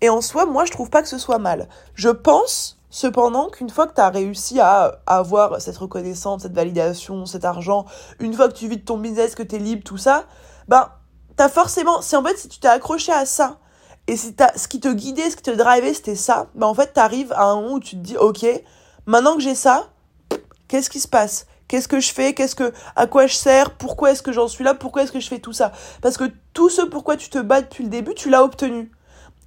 [0.00, 1.68] Et en soi, moi, je trouve pas que ce soit mal.
[1.94, 7.24] Je pense Cependant, qu'une fois que tu as réussi à avoir cette reconnaissance, cette validation,
[7.24, 7.86] cet argent,
[8.20, 10.26] une fois que tu vis ton business, que tu es libre, tout ça,
[10.68, 10.90] ben,
[11.36, 13.56] t'as forcément, si en fait, si tu t'es accroché à ça,
[14.08, 16.92] et si ce qui te guidait, ce qui te drivait, c'était ça, ben en fait,
[16.92, 18.44] t'arrives à un moment où tu te dis, ok,
[19.06, 19.88] maintenant que j'ai ça,
[20.68, 21.46] qu'est-ce qui se passe?
[21.68, 22.34] Qu'est-ce que je fais?
[22.34, 23.74] Qu'est-ce que, à quoi je sers?
[23.78, 24.74] Pourquoi est-ce que j'en suis là?
[24.74, 25.72] Pourquoi est-ce que je fais tout ça?
[26.02, 28.92] Parce que tout ce pourquoi tu te bats depuis le début, tu l'as obtenu.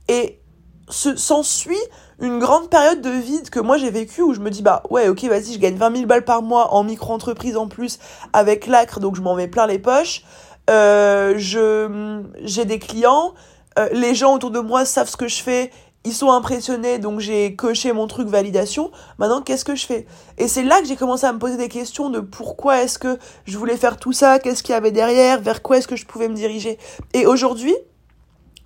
[0.07, 0.41] Et
[0.89, 1.77] s'ensuit
[2.21, 5.09] une grande période de vide que moi j'ai vécu où je me dis bah ouais
[5.09, 7.99] ok vas-y je gagne 20 000 balles par mois en micro-entreprise en plus
[8.33, 10.23] avec l'acre donc je m'en mets plein les poches.
[10.69, 13.33] Euh, je j'ai des clients
[13.77, 15.69] euh, les gens autour de moi savent ce que je fais
[16.05, 18.91] ils sont impressionnés donc j'ai coché mon truc validation.
[19.17, 20.05] Maintenant qu'est-ce que je fais?
[20.37, 23.17] Et c'est là que j'ai commencé à me poser des questions de pourquoi est-ce que
[23.45, 24.39] je voulais faire tout ça?
[24.39, 25.41] Qu'est-ce qu'il y avait derrière?
[25.41, 26.77] Vers quoi est-ce que je pouvais me diriger?
[27.13, 27.75] Et aujourd'hui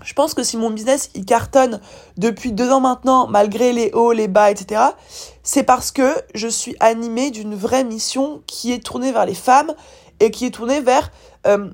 [0.04, 1.80] je pense que si mon business il cartonne
[2.18, 4.82] depuis deux ans maintenant, malgré les hauts, les bas, etc.,
[5.44, 9.74] c'est parce que je suis animée d'une vraie mission qui est tournée vers les femmes
[10.20, 11.12] et qui est tournée vers
[11.48, 11.70] euh,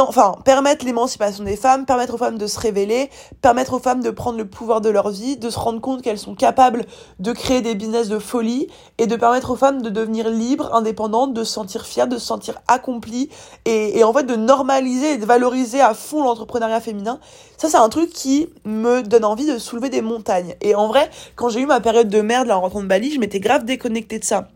[0.00, 3.10] enfin, permettre l'émancipation des femmes, permettre aux femmes de se révéler,
[3.40, 6.18] permettre aux femmes de prendre le pouvoir de leur vie, de se rendre compte qu'elles
[6.18, 6.84] sont capables
[7.18, 11.34] de créer des business de folie et de permettre aux femmes de devenir libres, indépendantes,
[11.34, 13.30] de se sentir fières, de se sentir accomplies
[13.64, 17.20] et, en fait de normaliser et de valoriser à fond l'entrepreneuriat féminin.
[17.56, 20.56] Ça, c'est un truc qui me donne envie de soulever des montagnes.
[20.60, 23.12] Et en vrai, quand j'ai eu ma période de merde là en rentrant de Bali,
[23.12, 24.48] je m'étais grave déconnectée de ça.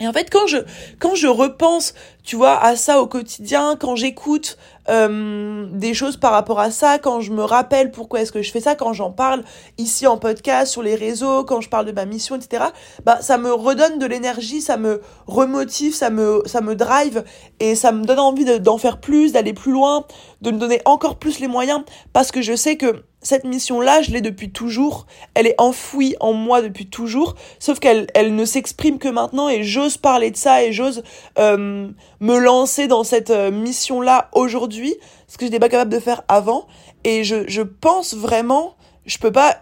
[0.00, 0.58] Et en fait, quand je,
[0.98, 4.56] quand je repense, tu vois, à ça au quotidien, quand j'écoute
[4.88, 8.50] euh, des choses par rapport à ça, quand je me rappelle pourquoi est-ce que je
[8.50, 9.42] fais ça, quand j'en parle
[9.78, 12.64] ici en podcast, sur les réseaux, quand je parle de ma mission, etc.,
[13.04, 17.24] bah, ça me redonne de l'énergie, ça me remotive, ça me, ça me drive
[17.60, 20.04] et ça me donne envie d'en faire plus, d'aller plus loin,
[20.40, 21.82] de me donner encore plus les moyens
[22.12, 25.06] parce que je sais que cette mission-là, je l'ai depuis toujours.
[25.34, 27.34] Elle est enfouie en moi depuis toujours.
[27.60, 31.02] Sauf qu'elle elle ne s'exprime que maintenant et j'ose parler de ça et j'ose
[31.38, 31.88] euh,
[32.22, 34.94] me lancer dans cette euh, mission-là aujourd'hui.
[35.26, 36.66] Ce que je n'étais pas capable de faire avant.
[37.04, 39.56] Et je, je pense vraiment, je peux pas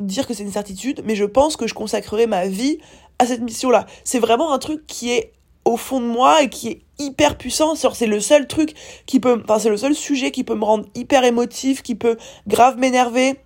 [0.00, 2.78] dire que c'est une certitude, mais je pense que je consacrerai ma vie
[3.18, 3.86] à cette mission-là.
[4.04, 5.32] C'est vraiment un truc qui est
[5.64, 7.74] au fond de moi et qui est hyper puissant.
[7.74, 8.74] C'est le seul truc
[9.06, 12.16] qui peut, enfin, c'est le seul sujet qui peut me rendre hyper émotif, qui peut
[12.46, 13.40] grave m'énerver.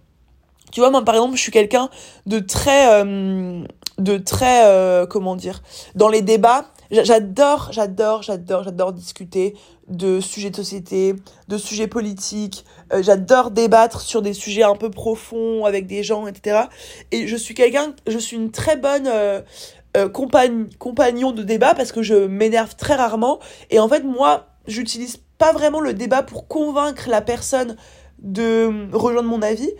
[0.73, 1.89] Tu vois, moi, par exemple, je suis quelqu'un
[2.27, 3.65] de très, euh,
[3.99, 5.63] de très, euh, comment dire,
[5.95, 9.55] dans les débats, j'adore, j'adore, j'adore, j'adore discuter
[9.89, 11.15] de sujets de société,
[11.49, 12.65] de sujets politiques.
[12.93, 16.63] Euh, j'adore débattre sur des sujets un peu profonds avec des gens, etc.
[17.11, 22.03] Et je suis quelqu'un, je suis une très bonne euh, compagnon de débat parce que
[22.03, 23.39] je m'énerve très rarement.
[23.71, 27.77] Et en fait, moi, j'utilise pas vraiment le débat pour convaincre la personne
[28.19, 29.71] de rejoindre mon avis.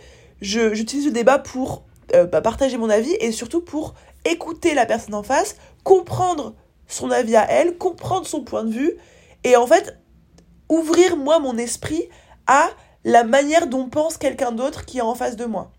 [0.41, 1.83] J'utilise le débat pour
[2.15, 3.93] euh, bah, partager mon avis et surtout pour
[4.25, 6.55] écouter la personne en face, comprendre
[6.89, 8.97] son avis à elle, comprendre son point de vue
[9.45, 9.97] et en fait
[10.67, 12.09] ouvrir moi mon esprit
[12.47, 12.69] à
[13.05, 15.71] la manière dont pense quelqu'un d'autre qui est en face de moi.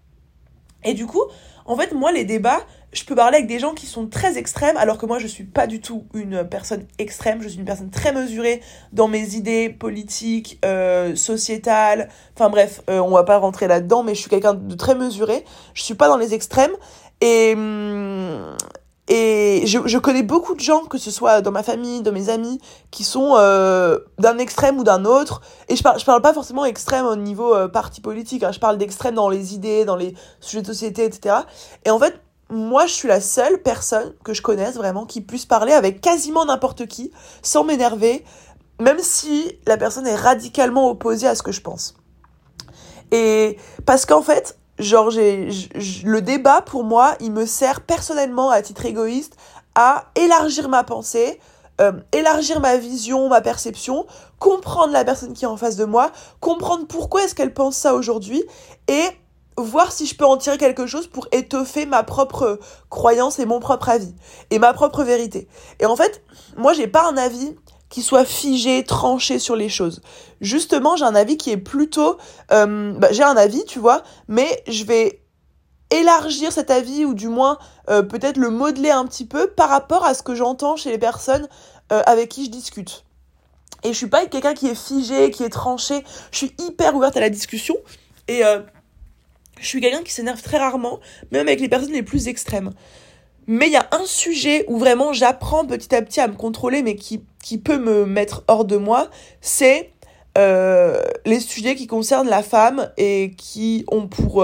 [0.83, 1.23] Et du coup,
[1.67, 2.61] en fait, moi, les débats,
[2.93, 5.45] je peux parler avec des gens qui sont très extrêmes, alors que moi, je suis
[5.45, 7.43] pas du tout une personne extrême.
[7.43, 12.09] Je suis une personne très mesurée dans mes idées politiques, euh, sociétales.
[12.35, 15.45] Enfin bref, euh, on va pas rentrer là-dedans, mais je suis quelqu'un de très mesuré.
[15.75, 16.73] Je suis pas dans les extrêmes.
[17.21, 18.57] Et, hum,
[19.13, 22.29] et je, je, connais beaucoup de gens, que ce soit dans ma famille, dans mes
[22.29, 22.61] amis,
[22.93, 25.43] qui sont euh, d'un extrême ou d'un autre.
[25.69, 28.53] Et je parle, je parle pas forcément extrême au niveau euh, parti politique, hein.
[28.53, 31.35] je parle d'extrême dans les idées, dans les sujets de société, etc.
[31.85, 32.21] Et en fait,
[32.51, 36.45] moi, je suis la seule personne que je connaisse vraiment qui puisse parler avec quasiment
[36.45, 37.11] n'importe qui,
[37.43, 38.25] sans m'énerver,
[38.79, 41.97] même si la personne est radicalement opposée à ce que je pense.
[43.11, 45.49] Et parce qu'en fait, genre j'ai
[46.05, 49.37] le débat pour moi il me sert personnellement à titre égoïste
[49.75, 51.39] à élargir ma pensée
[51.81, 54.07] euh, élargir ma vision, ma perception,
[54.39, 57.95] comprendre la personne qui est en face de moi, comprendre pourquoi est-ce qu'elle pense ça
[57.95, 58.45] aujourd'hui
[58.87, 59.03] et
[59.57, 62.59] voir si je peux en tirer quelque chose pour étoffer ma propre
[62.91, 64.15] croyance et mon propre avis
[64.51, 65.49] et ma propre vérité.
[65.79, 66.23] Et en fait,
[66.59, 67.57] moi j'ai pas un avis
[67.91, 70.01] qui soit figé, tranché sur les choses.
[70.41, 72.17] Justement, j'ai un avis qui est plutôt
[72.53, 75.21] euh, bah, j'ai un avis, tu vois, mais je vais
[75.91, 77.59] élargir cet avis ou du moins
[77.91, 80.99] euh, peut-être le modeler un petit peu par rapport à ce que j'entends chez les
[80.99, 81.49] personnes
[81.93, 83.05] euh, avec qui je discute.
[83.83, 86.05] Et je suis pas quelqu'un qui est figé, qui est tranché.
[86.31, 87.75] Je suis hyper ouverte à la discussion
[88.29, 88.43] et
[89.59, 91.01] je suis quelqu'un qui s'énerve très rarement,
[91.33, 92.73] même avec les personnes les plus extrêmes.
[93.47, 96.83] Mais il y a un sujet où vraiment j'apprends petit à petit à me contrôler,
[96.83, 99.09] mais qui, qui peut me mettre hors de moi,
[99.41, 99.93] c'est
[100.37, 104.43] les sujets qui concernent la femme et qui ont pour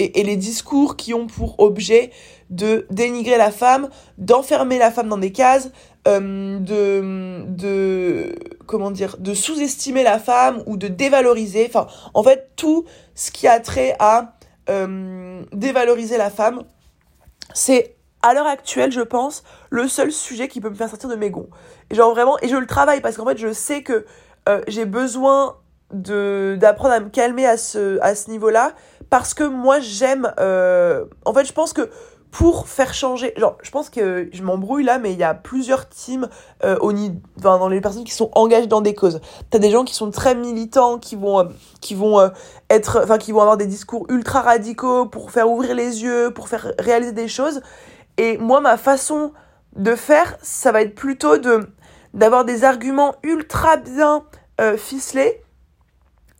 [0.00, 2.10] et, les discours qui ont pour objet
[2.48, 5.70] de dénigrer la femme, d'enfermer la femme dans des cases,
[6.08, 8.34] euh, de, de
[8.66, 11.66] comment dire, de sous-estimer la femme ou de dévaloriser.
[11.68, 14.34] Enfin, en fait, tout ce qui a trait à
[14.68, 16.62] euh, dévaloriser la femme,
[17.52, 21.16] c'est à l'heure actuelle, je pense, le seul sujet qui peut me faire sortir de
[21.16, 21.48] mes gonds.
[21.90, 24.04] Et genre vraiment, et je le travaille parce qu'en fait, je sais que
[24.48, 25.56] euh, j'ai besoin
[25.92, 28.72] de d'apprendre à me calmer à ce à ce niveau-là
[29.08, 31.90] parce que moi j'aime euh, en fait je pense que
[32.30, 35.88] pour faire changer genre je pense que je m'embrouille là mais il y a plusieurs
[35.88, 36.28] teams
[36.64, 39.82] euh, au enfin, dans les personnes qui sont engagées dans des causes t'as des gens
[39.82, 41.44] qui sont très militants qui vont euh,
[41.80, 42.30] qui vont
[42.68, 46.48] être enfin qui vont avoir des discours ultra radicaux pour faire ouvrir les yeux pour
[46.48, 47.62] faire réaliser des choses
[48.16, 49.32] et moi ma façon
[49.76, 51.68] de faire ça va être plutôt de
[52.14, 54.24] d'avoir des arguments ultra bien
[54.76, 55.42] ficelés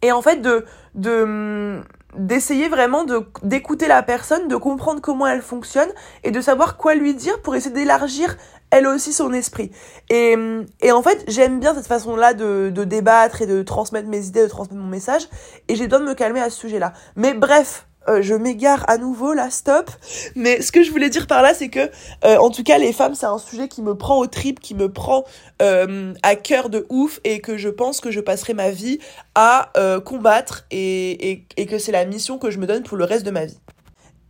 [0.02, 1.83] et en fait de de
[2.16, 3.04] d'essayer vraiment
[3.42, 5.88] d'écouter la personne, de comprendre comment elle fonctionne
[6.24, 8.37] et de savoir quoi lui dire pour essayer d'élargir
[8.70, 9.72] elle aussi son esprit.
[10.11, 10.37] Et,
[10.80, 14.42] et en fait, j'aime bien cette façon-là de, de débattre et de transmettre mes idées,
[14.42, 15.28] de transmettre mon message
[15.68, 16.92] et j'ai besoin de me calmer à ce sujet-là.
[17.16, 19.90] Mais bref, euh, je m'égare à nouveau là, stop.
[20.34, 21.90] Mais ce que je voulais dire par là, c'est que,
[22.24, 24.74] euh, en tout cas, les femmes, c'est un sujet qui me prend au trip, qui
[24.74, 25.24] me prend
[25.62, 28.98] euh, à cœur de ouf, et que je pense que je passerai ma vie
[29.34, 29.72] à
[30.04, 33.24] combattre, et, et, et que c'est la mission que je me donne pour le reste
[33.24, 33.58] de ma vie.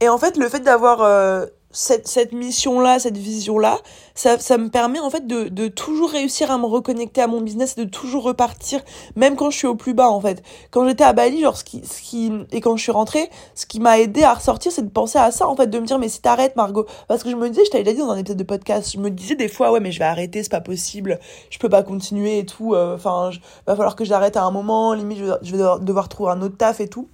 [0.01, 3.79] Et en fait, le fait d'avoir cette, cette mission-là, cette vision-là,
[4.15, 7.41] ça, ça me permet en fait de, de toujours réussir à me reconnecter à mon
[7.41, 8.81] business et de toujours repartir,
[9.17, 10.43] même quand je suis au plus bas en fait.
[10.71, 13.67] Quand j'étais à Bali, genre ce qui, ce qui, et quand je suis rentrée, ce
[13.67, 15.99] qui m'a aidé à ressortir, c'est de penser à ça en fait, de me dire
[15.99, 18.19] mais si t'arrêtes Margot, parce que je me disais, je t'avais déjà dit dans un
[18.19, 20.61] épisode de podcast, je me disais des fois ouais mais je vais arrêter, c'est pas
[20.61, 23.31] possible, je peux pas continuer et tout, euh, enfin,
[23.67, 26.57] va falloir que j'arrête à un moment, limite je je vais devoir trouver un autre
[26.57, 27.09] taf et tout.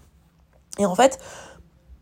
[0.79, 1.19] Et en fait,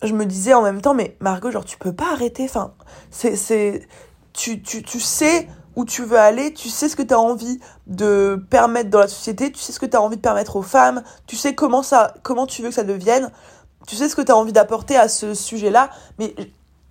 [0.02, 2.44] je me disais en même temps, mais Margot, genre, tu peux pas arrêter.
[2.44, 2.74] Enfin,
[3.10, 3.86] c'est, c'est,
[4.32, 7.58] tu, tu, tu sais où tu veux aller, tu sais ce que tu as envie
[7.86, 10.62] de permettre dans la société, tu sais ce que tu as envie de permettre aux
[10.62, 13.30] femmes, tu sais comment ça, comment tu veux que ça devienne,
[13.86, 16.34] tu sais ce que tu as envie d'apporter à ce sujet-là, mais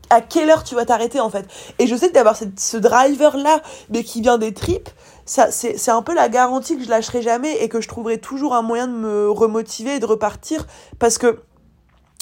[0.10, 1.46] à quelle heure tu vas t'arrêter en fait?
[1.80, 4.90] Et je sais que d'avoir ce driver-là, mais qui vient des tripes,
[5.26, 8.20] ça, c'est, c'est un peu la garantie que je lâcherai jamais et que je trouverai
[8.20, 10.68] toujours un moyen de me remotiver et de repartir
[11.00, 11.40] parce que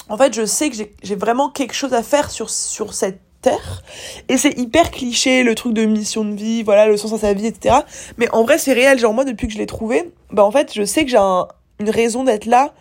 [0.08, 3.82] en fait, je sais que j'ai vraiment quelque chose à faire sur, sur cette terre.
[4.28, 7.34] Et c'est hyper cliché, le truc de mission de vie, voilà, le sens à sa
[7.34, 7.76] vie, etc.
[8.16, 8.98] Mais en vrai, c'est réel.
[8.98, 11.90] Genre, moi, depuis que je l'ai trouvé, bah, en fait, je sais que j'ai une
[11.90, 12.72] raison d'être là.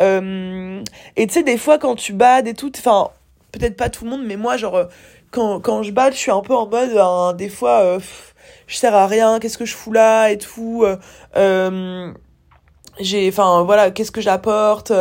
[0.00, 0.82] Euh,
[1.16, 3.10] et tu sais, des fois, quand tu bades et tout, enfin,
[3.52, 4.84] peut-être pas tout le monde, mais moi, genre, euh,
[5.30, 8.00] quand, quand je bade, je suis un peu en mode, hein, des fois, euh,
[8.66, 10.84] je sers à rien, qu'est-ce que je fous là et tout.
[11.36, 12.12] Euh,
[13.00, 14.92] j'ai, enfin, voilà, qu'est-ce que j'apporte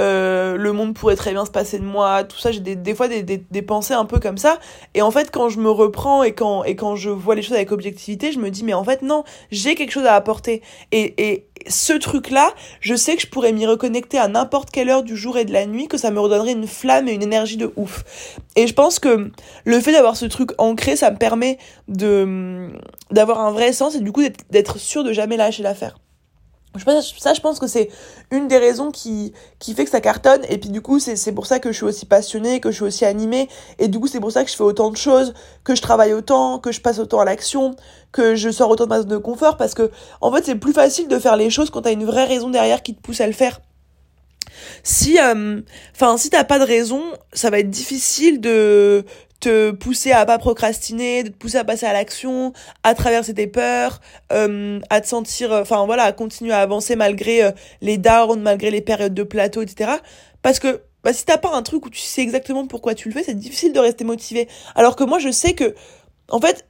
[0.00, 2.94] euh, le monde pourrait très bien se passer de moi, tout ça, j'ai des, des
[2.94, 4.58] fois des, des, des, pensées un peu comme ça.
[4.94, 7.54] Et en fait, quand je me reprends et quand, et quand je vois les choses
[7.54, 10.62] avec objectivité, je me dis, mais en fait, non, j'ai quelque chose à apporter.
[10.92, 15.02] Et, et ce truc-là, je sais que je pourrais m'y reconnecter à n'importe quelle heure
[15.02, 17.56] du jour et de la nuit, que ça me redonnerait une flamme et une énergie
[17.56, 18.04] de ouf.
[18.56, 19.30] Et je pense que
[19.64, 22.68] le fait d'avoir ce truc ancré, ça me permet de,
[23.10, 25.96] d'avoir un vrai sens et du coup d'être sûr de jamais lâcher l'affaire.
[26.76, 27.88] Ça, je pense que c'est
[28.32, 30.42] une des raisons qui, qui fait que ça cartonne.
[30.48, 32.84] Et puis, du coup, c'est pour ça que je suis aussi passionnée, que je suis
[32.84, 33.48] aussi animée.
[33.78, 36.12] Et du coup, c'est pour ça que je fais autant de choses, que je travaille
[36.12, 37.76] autant, que je passe autant à l'action,
[38.10, 39.56] que je sors autant de ma zone de confort.
[39.56, 42.24] Parce que, en fait, c'est plus facile de faire les choses quand t'as une vraie
[42.24, 43.60] raison derrière qui te pousse à le faire.
[44.82, 45.60] Si, euh,
[45.94, 49.04] enfin, si t'as pas de raison, ça va être difficile de,
[49.40, 53.46] te pousser à pas procrastiner, de te pousser à passer à l'action, à traverser tes
[53.46, 54.00] peurs,
[54.32, 58.40] euh, à te sentir, euh, enfin voilà, à continuer à avancer malgré euh, les downs,
[58.40, 59.92] malgré les périodes de plateau, etc.
[60.42, 63.14] Parce que bah, si t'as pas un truc où tu sais exactement pourquoi tu le
[63.14, 64.48] fais, c'est difficile de rester motivé.
[64.74, 65.74] Alors que moi, je sais que,
[66.30, 66.66] en fait,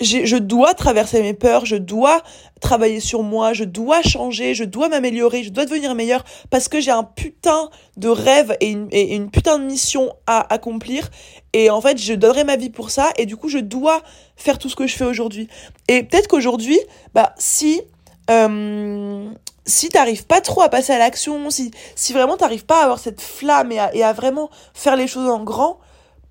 [0.00, 2.22] je dois traverser mes peurs, je dois
[2.60, 6.80] travailler sur moi, je dois changer, je dois m'améliorer, je dois devenir meilleur parce que
[6.80, 11.10] j'ai un putain de rêve et une, et une, putain de mission à accomplir.
[11.52, 14.02] Et en fait, je donnerai ma vie pour ça et du coup, je dois
[14.36, 15.48] faire tout ce que je fais aujourd'hui.
[15.88, 16.78] Et peut-être qu'aujourd'hui,
[17.14, 17.82] bah, si,
[18.30, 19.28] euh,
[19.66, 22.98] si t'arrives pas trop à passer à l'action, si, si vraiment t'arrives pas à avoir
[22.98, 25.78] cette flamme et à, et à vraiment faire les choses en grand,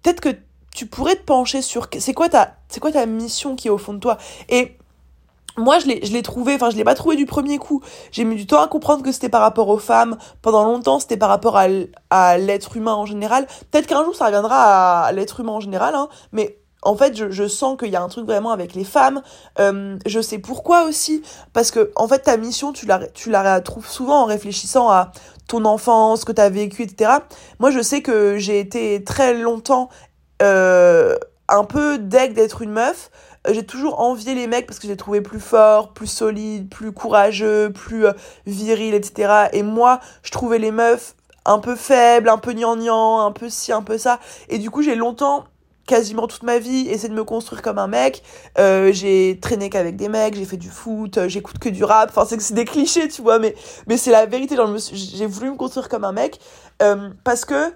[0.01, 0.35] peut-être que
[0.75, 4.17] tu pourrais te pencher sur c'est quoi ta mission qui est au fond de toi?
[4.49, 4.77] Et
[5.57, 7.81] moi je l'ai je trouvé enfin je l'ai pas trouvé du premier coup.
[8.11, 10.17] J'ai mis du temps à comprendre que c'était par rapport aux femmes.
[10.41, 13.47] Pendant longtemps c'était par rapport à, l'être humain en général.
[13.71, 17.47] Peut-être qu'un jour ça reviendra à l'être humain en général hein, mais en fait, je,
[17.47, 19.21] sens qu'il y a un truc vraiment avec les femmes.
[19.59, 21.21] Je sais pourquoi aussi,
[21.53, 25.11] parce que en fait, ta mission, tu la, tu la trouves souvent en réfléchissant à
[25.47, 27.11] ton enfance, ce que tu as vécu, etc.
[27.59, 29.89] Moi, je sais que j'ai été très longtemps
[30.41, 31.15] euh,
[31.47, 33.11] un peu deg d'être une meuf.
[33.47, 36.91] Euh, j'ai toujours envié les mecs parce que j'ai trouvé plus fort, plus solide, plus
[36.91, 38.13] courageux, plus euh,
[38.45, 39.49] viril, etc.
[39.53, 43.71] Et moi, je trouvais les meufs un peu faibles, un peu gnangnan, un peu ci,
[43.71, 44.19] un peu ça.
[44.49, 45.45] Et du coup, j'ai longtemps
[45.87, 48.23] quasiment toute ma vie essayé de me construire comme un mec
[48.55, 52.37] j'ai traîné qu'avec des mecs j'ai fait du foot j'écoute que du rap enfin c'est
[52.37, 53.55] que c'est des clichés tu vois mais
[53.87, 54.55] mais c'est la vérité
[54.93, 56.39] j'ai voulu me construire comme un mec
[57.23, 57.73] parce que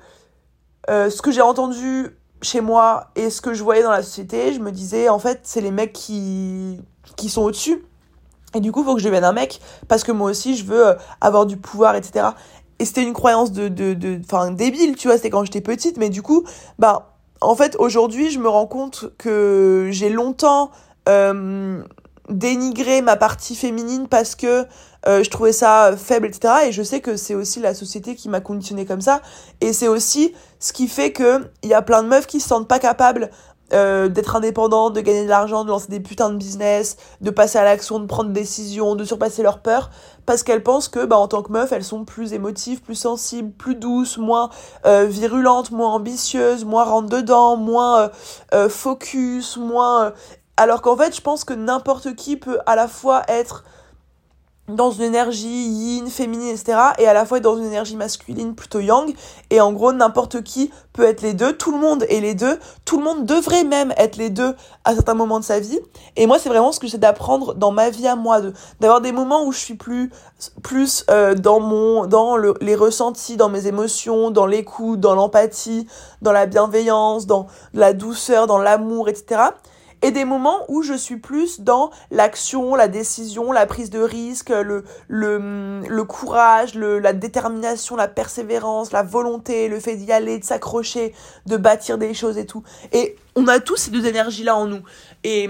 [0.88, 4.60] ce que j'ai entendu chez moi et ce que je voyais dans la société, je
[4.60, 6.80] me disais, en fait, c'est les mecs qui,
[7.28, 7.84] sont au-dessus.
[8.54, 10.88] Et du coup, faut que je devienne un mec parce que moi aussi, je veux
[10.88, 12.28] euh, avoir du pouvoir, etc.
[12.80, 13.94] Et c'était une croyance de, de,
[14.54, 16.46] débile, tu vois, c'était quand j'étais petite, mais du coup,
[16.80, 20.72] bah, en fait, aujourd'hui, je me rends compte que j'ai longtemps
[21.10, 21.84] euh,
[22.30, 24.66] dénigré ma partie féminine parce que
[25.08, 26.54] euh, je trouvais ça faible, etc.
[26.68, 29.22] Et je sais que c'est aussi la société qui m'a conditionné comme ça.
[29.62, 32.48] Et c'est aussi ce qui fait que il y a plein de meufs qui se
[32.48, 33.30] sentent pas capables
[33.74, 37.58] euh, d'être indépendantes, de gagner de l'argent, de lancer des putains de business, de passer
[37.58, 39.90] à l'action, de prendre des décisions, de surpasser leurs peurs,
[40.28, 43.52] parce qu'elles pensent que, bah, en tant que meuf, elles sont plus émotives, plus sensibles,
[43.52, 44.52] plus douces, moins
[44.86, 48.12] euh, virulentes, moins ambitieuses, moins rentre dedans, moins
[48.54, 50.14] euh focus, moins.
[50.58, 53.64] Alors qu'en fait, je pense que n'importe qui peut à la fois être
[54.68, 56.78] dans une énergie yin, féminine, etc.
[56.98, 59.14] Et à la fois dans une énergie masculine plutôt yang.
[59.52, 61.56] Et en gros, n'importe qui peut être les deux.
[61.56, 62.58] Tout le monde est les deux.
[62.84, 65.80] Tout le monde devrait même être les deux à certains moments de sa vie.
[66.16, 68.42] Et moi, c'est vraiment ce que j'essaie d'apprendre dans ma vie à moi,
[68.80, 70.10] d'avoir des moments où je suis plus,
[70.64, 75.86] plus euh, dans mon, dans le, les ressentis, dans mes émotions, dans l'écoute, dans l'empathie,
[76.24, 79.42] dans la bienveillance, dans la douceur, dans l'amour, etc
[80.06, 84.52] et des moments où je suis plus dans l'action, la décision, la prise de risque,
[84.52, 91.12] le, courage, la détermination, la persévérance, la volonté, le fait d'y aller, de s'accrocher,
[91.48, 92.62] de bâtir des choses et tout.
[92.92, 94.84] Et on a tous ces deux énergies-là en nous.
[95.24, 95.50] Et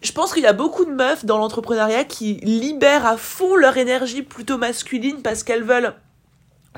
[0.00, 3.76] je pense qu'il y a beaucoup de meufs dans l'entrepreneuriat qui libèrent à fond leur
[3.76, 5.92] énergie plutôt masculine parce qu'elles veulent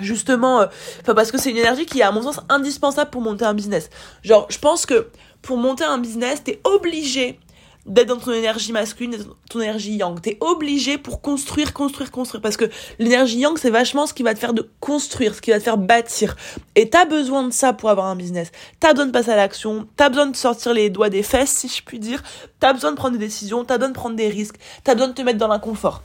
[0.00, 0.66] justement euh,
[1.00, 3.54] enfin parce que c'est une énergie qui est à mon sens indispensable pour monter un
[3.54, 3.88] business
[4.22, 5.08] genre je pense que
[5.46, 7.38] pour monter un business, t'es obligé
[7.86, 9.16] d'être dans ton énergie masculine,
[9.48, 10.20] ton énergie yang.
[10.20, 12.42] T'es obligé pour construire, construire, construire.
[12.42, 12.64] Parce que
[12.98, 15.62] l'énergie yang, c'est vachement ce qui va te faire de construire, ce qui va te
[15.62, 16.36] faire bâtir.
[16.74, 18.50] Et t'as besoin de ça pour avoir un business.
[18.80, 21.68] T'as besoin de passer à l'action, t'as besoin de sortir les doigts des fesses, si
[21.68, 22.24] je puis dire.
[22.58, 25.14] T'as besoin de prendre des décisions, t'as besoin de prendre des risques, t'as besoin de
[25.14, 26.02] te mettre dans l'inconfort.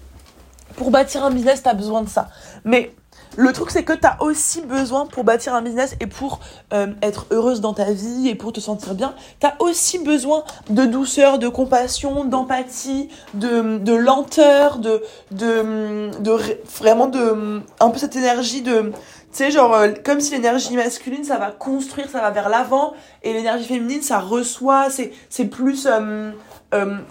[0.75, 2.29] Pour bâtir un business, t'as besoin de ça.
[2.63, 2.93] Mais
[3.37, 6.39] le truc, c'est que tu as aussi besoin pour bâtir un business et pour
[6.73, 10.43] euh, être heureuse dans ta vie et pour te sentir bien, tu as aussi besoin
[10.69, 16.37] de douceur, de compassion, d'empathie, de, lenteur, de, de, de,
[16.77, 18.91] vraiment de un peu cette énergie de
[19.31, 22.93] tu sais genre euh, comme si l'énergie masculine ça va construire, ça va vers l'avant
[23.23, 26.31] et l'énergie féminine ça reçoit, c'est plus euh,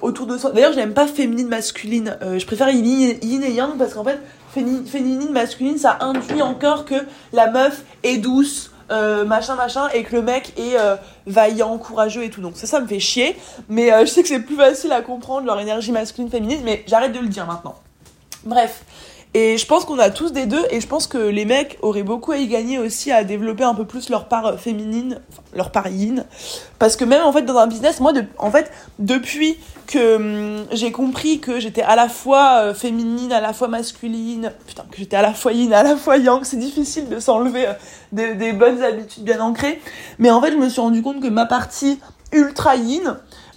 [0.02, 0.50] autour de soi.
[0.50, 4.18] D'ailleurs, j'aime pas féminine masculine, je préfère yin et yang parce qu'en fait
[4.52, 6.94] féminine, masculine, ça induit encore que
[7.32, 12.24] la meuf est douce, euh, machin, machin, et que le mec est euh, vaillant, courageux
[12.24, 12.40] et tout.
[12.40, 13.36] Donc ça, ça me fait chier.
[13.68, 16.84] Mais euh, je sais que c'est plus facile à comprendre leur énergie masculine, féminine, mais
[16.86, 17.76] j'arrête de le dire maintenant.
[18.44, 18.84] Bref.
[19.32, 22.02] Et je pense qu'on a tous des deux, et je pense que les mecs auraient
[22.02, 25.20] beaucoup à y gagner aussi à développer un peu plus leur part féminine,
[25.54, 26.24] leur part yin.
[26.80, 30.66] Parce que même en fait dans un business, moi, de, en fait, depuis que hum,
[30.72, 34.98] j'ai compris que j'étais à la fois euh, féminine, à la fois masculine, putain, que
[34.98, 37.72] j'étais à la fois yin, à la fois yang, c'est difficile de s'enlever euh,
[38.10, 39.80] des, des bonnes habitudes bien ancrées.
[40.18, 42.00] Mais en fait, je me suis rendu compte que ma partie
[42.32, 43.16] ultra yin,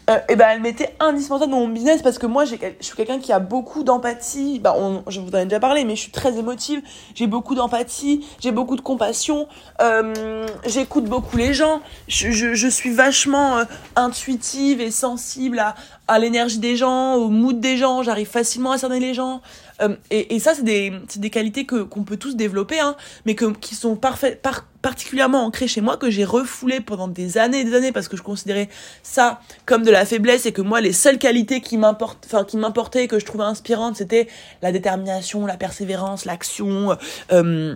[0.10, 3.20] euh, et ben elle m'était indispensable dans mon business parce que moi je suis quelqu'un
[3.20, 4.60] qui a beaucoup d'empathie.
[4.60, 4.76] Bah
[5.08, 6.82] je vous en ai déjà parlé mais je suis très émotive.
[7.16, 9.48] J'ai beaucoup d'empathie j'ai beaucoup de compassion
[9.82, 11.82] euh, j'écoute beaucoup les gens.
[12.08, 13.64] Je, je, je suis vachement euh,
[13.96, 15.76] intuitive et sensible à,
[16.08, 18.04] à l'énergie des gens au mood des gens.
[18.04, 19.42] J'arrive facilement à cerner les gens
[19.82, 22.96] euh, et, et, ça, c'est des, des qualités que qu'on peut tous développer, hein,
[23.26, 27.38] mais que, qui sont parfait, par, particulièrement ancrées chez moi, que j'ai refoulé pendant des
[27.38, 28.70] années et des années, parce que je considérais
[29.02, 33.26] ça comme de la faiblesse, et que moi, les seules qualités qui m'importaient, que je
[33.26, 34.28] trouvais inspirantes, c'était
[34.62, 36.98] la détermination, la persévérance, l'action,
[37.32, 37.76] euh,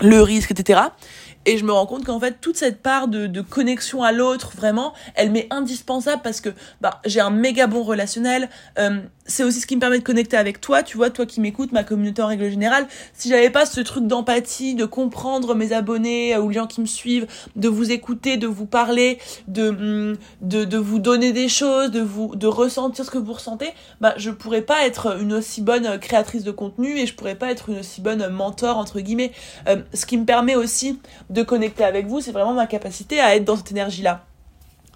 [0.00, 0.80] le risque, etc.
[1.46, 4.52] Et je me rends compte qu'en fait, toute cette part de, de connexion à l'autre,
[4.56, 8.48] vraiment, elle m'est indispensable parce que bah, j'ai un méga bon relationnel.
[8.78, 11.40] Euh, c'est aussi ce qui me permet de connecter avec toi, tu vois, toi qui
[11.40, 12.86] m'écoutes, ma communauté en règle générale.
[13.14, 16.80] Si j'avais pas ce truc d'empathie, de comprendre mes abonnés euh, ou les gens qui
[16.80, 17.26] me suivent,
[17.56, 19.18] de vous écouter, de vous parler,
[19.48, 23.32] de, mm, de, de vous donner des choses, de vous, de ressentir ce que vous
[23.32, 23.70] ressentez,
[24.00, 27.50] bah, je pourrais pas être une aussi bonne créatrice de contenu et je pourrais pas
[27.50, 29.32] être une aussi bonne mentor, entre guillemets.
[29.68, 30.98] Euh, ce qui me permet aussi
[31.42, 34.24] connecter avec vous, c'est vraiment ma capacité à être dans cette énergie-là.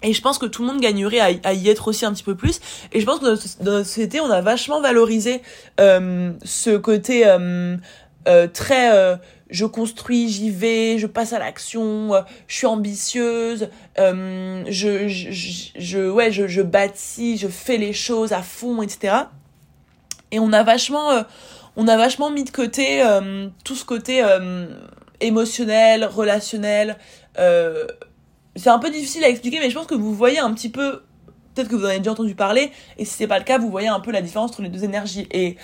[0.01, 2.35] Et je pense que tout le monde gagnerait à, y être aussi un petit peu
[2.35, 2.59] plus.
[2.93, 5.41] Et je pense que dans notre, société, on a vachement valorisé
[5.79, 7.75] euh, ce côté euh,
[8.27, 9.17] euh, très
[9.49, 12.11] je construis, j'y vais, je passe à l'action,
[12.47, 18.31] je suis ambitieuse, euh, je, je, je, ouais, je, je bâtis, je fais les choses
[18.31, 19.15] à fond, etc.
[20.29, 21.23] Et on a vachement,
[21.75, 23.03] on a vachement mis de côté
[23.63, 24.23] tout ce côté
[25.21, 26.97] émotionnel, relationnel.
[27.37, 27.85] Euh,
[28.55, 31.03] c'est un peu difficile à expliquer, mais je pense que vous voyez un petit peu,
[31.53, 33.69] peut-être que vous en avez déjà entendu parler, et si c'est pas le cas, vous
[33.69, 35.27] voyez un peu la différence entre les deux énergies.
[35.31, 35.55] Et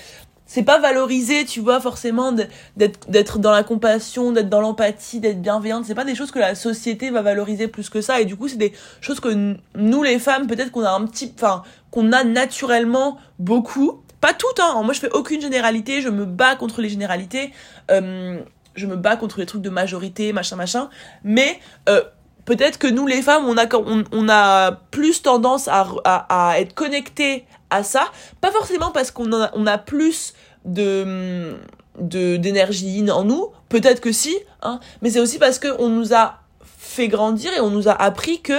[0.45, 2.31] c'est pas valorisé, tu vois, forcément,
[2.77, 5.85] d'être, dans la compassion, d'être dans l'empathie, d'être bienveillante.
[5.85, 8.21] C'est pas des choses que la société va valoriser plus que ça.
[8.21, 11.33] Et du coup, c'est des choses que nous, les femmes, peut-être qu'on a un petit,
[11.35, 14.03] enfin, qu'on a naturellement beaucoup.
[14.21, 14.81] Pas toutes, hein.
[14.83, 16.01] Moi, je fais aucune généralité.
[16.01, 17.51] Je me bats contre les généralités.
[17.89, 18.39] Euh,
[18.75, 20.89] je me bats contre les trucs de majorité, machin, machin.
[21.23, 21.59] Mais,
[21.89, 22.01] euh,
[22.45, 23.67] peut-être que nous les femmes on a
[24.11, 28.11] on, a plus tendance à, à, être connectées à ça.
[28.41, 31.55] Pas forcément parce qu'on a, on a plus de
[31.99, 33.49] de d'énergie en nous.
[33.69, 34.79] Peut-être que si hein.
[35.01, 38.41] Mais c'est aussi parce que on nous a fait grandir et on nous a appris
[38.41, 38.53] que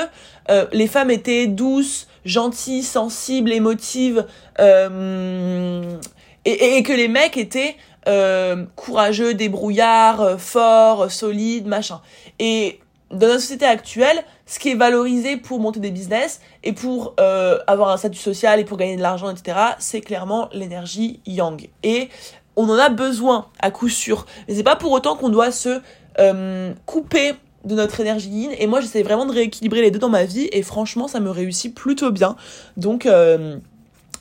[0.51, 4.27] euh, les femmes étaient douces gentilles sensibles émotives
[4.59, 5.97] euh,
[6.45, 7.77] et, que les mecs étaient
[8.07, 12.01] euh, courageux débrouillards euh, forts solides machin
[12.39, 12.81] et
[13.11, 17.59] dans notre société actuelle, ce qui est valorisé pour monter des business et pour euh,
[17.67, 21.69] avoir un statut social et pour gagner de l'argent, etc., c'est clairement l'énergie yang.
[21.83, 22.09] Et
[22.57, 24.27] on en a besoin à coup sûr.
[24.49, 25.81] Mais c'est pas pour autant qu'on doit se
[26.19, 27.35] euh, couper
[27.65, 28.51] de notre énergie yin.
[28.59, 30.49] Et moi, j'essaie vraiment de rééquilibrer les deux dans ma vie.
[30.53, 32.37] Et franchement, ça me réussit plutôt bien.
[32.77, 33.59] Donc, euh,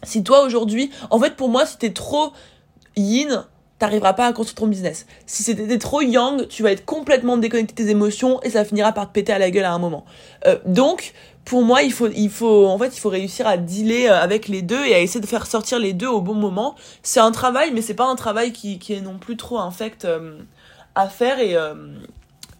[0.03, 2.33] si toi aujourd'hui, en fait, pour moi, si t'es trop
[2.97, 3.45] yin,
[3.79, 5.05] t'arriveras pas à construire ton business.
[5.25, 8.93] Si c'était trop young, tu vas être complètement déconnecté de tes émotions et ça finira
[8.93, 10.05] par te péter à la gueule à un moment.
[10.45, 11.13] Euh, donc,
[11.43, 14.47] pour moi, il faut, il faut, en fait, il faut réussir à dealer euh, avec
[14.47, 16.75] les deux et à essayer de faire sortir les deux au bon moment.
[17.03, 20.05] C'est un travail, mais c'est pas un travail qui, qui est non plus trop infect
[20.05, 20.39] euh,
[20.95, 21.57] à faire et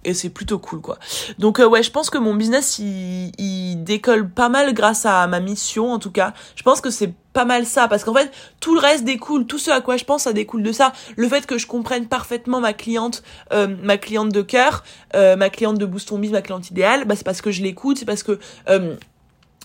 [0.06, 0.98] et c'est plutôt cool quoi.
[1.40, 5.40] Donc ouais, je pense que mon business il, il décolle pas mal grâce à ma
[5.40, 6.34] mission en tout cas.
[6.56, 8.32] Je pense que c'est pas mal ça parce qu'en fait
[8.62, 11.28] tout le reste découle tout ce à quoi je pense ça découle de ça le
[11.28, 14.84] fait que je comprenne parfaitement ma cliente euh, ma cliente de cœur
[15.16, 18.06] euh, ma cliente de boost ma cliente idéale bah c'est parce que je l'écoute c'est
[18.06, 18.40] parce que
[18.70, 18.96] euh,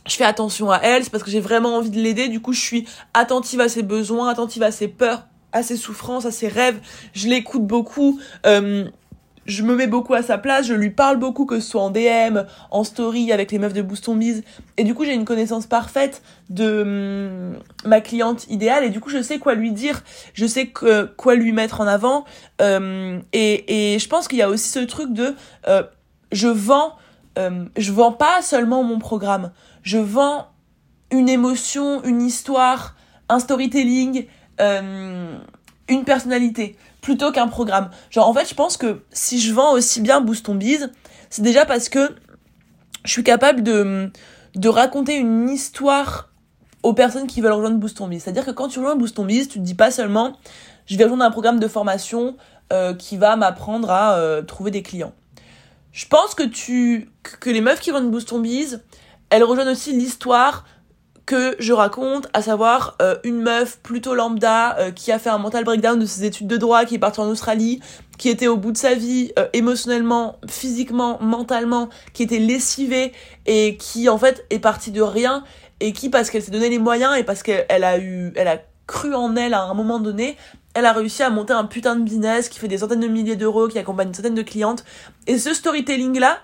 [0.07, 2.53] je fais attention à elle c'est parce que j'ai vraiment envie de l'aider du coup
[2.53, 5.23] je suis attentive à ses besoins attentive à ses peurs
[5.53, 6.81] à ses souffrances à ses rêves
[7.15, 8.85] je l'écoute beaucoup euh,
[9.51, 11.91] je me mets beaucoup à sa place, je lui parle beaucoup, que ce soit en
[11.91, 14.43] DM, en story, avec les meufs de Boost Bise.
[14.77, 18.85] Et du coup, j'ai une connaissance parfaite de hum, ma cliente idéale.
[18.85, 20.03] Et du coup, je sais quoi lui dire,
[20.35, 20.73] je sais
[21.17, 22.25] quoi lui mettre en avant.
[22.61, 25.35] Hum, et, et je pense qu'il y a aussi ce truc de...
[25.69, 25.83] Euh,
[26.33, 26.95] je vends...
[27.37, 29.51] Hum, je vends pas seulement mon programme.
[29.83, 30.49] Je vends
[31.11, 32.95] une émotion, une histoire,
[33.29, 34.27] un storytelling,
[35.89, 37.91] une personnalité plutôt qu'un programme.
[38.11, 40.91] Genre, en fait, je pense que si je vends aussi bien Boost ton bise,
[41.31, 42.15] c'est déjà parce que
[43.05, 44.11] je suis capable de,
[44.67, 46.31] raconter une histoire
[46.83, 48.01] aux personnes qui veulent rejoindre Boost.
[48.19, 50.37] C'est-à-dire que quand tu rejoins Boost ton bise, tu te dis pas seulement,
[50.87, 52.37] je vais rejoindre un programme de formation
[52.73, 55.13] euh, qui va m'apprendre à euh, trouver des clients.
[55.93, 58.83] Je pense que tu, que les meufs qui rejoignent Boost ton bise,
[59.29, 60.65] elles rejoignent aussi l'histoire
[61.31, 65.39] que je raconte, à savoir euh, une meuf plutôt lambda euh, qui a fait un
[65.39, 67.79] mental breakdown de ses études de droit, qui est partie en Australie,
[68.19, 73.13] qui était au bout de sa vie euh, émotionnellement, physiquement, mentalement, qui était lessivée
[73.47, 75.45] et qui en fait est partie de rien
[75.79, 78.59] et qui parce qu'elle s'est donné les moyens et parce qu'elle a eu, elle a
[78.89, 80.37] cru en elle à un moment donné,
[80.75, 83.37] elle a réussi à monter un putain de business qui fait des centaines de milliers
[83.37, 84.85] d'euros, qui accompagne une centaine de clientes.
[85.29, 86.41] Et ce storytelling là,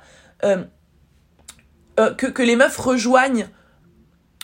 [1.96, 3.48] que, que les meufs rejoignent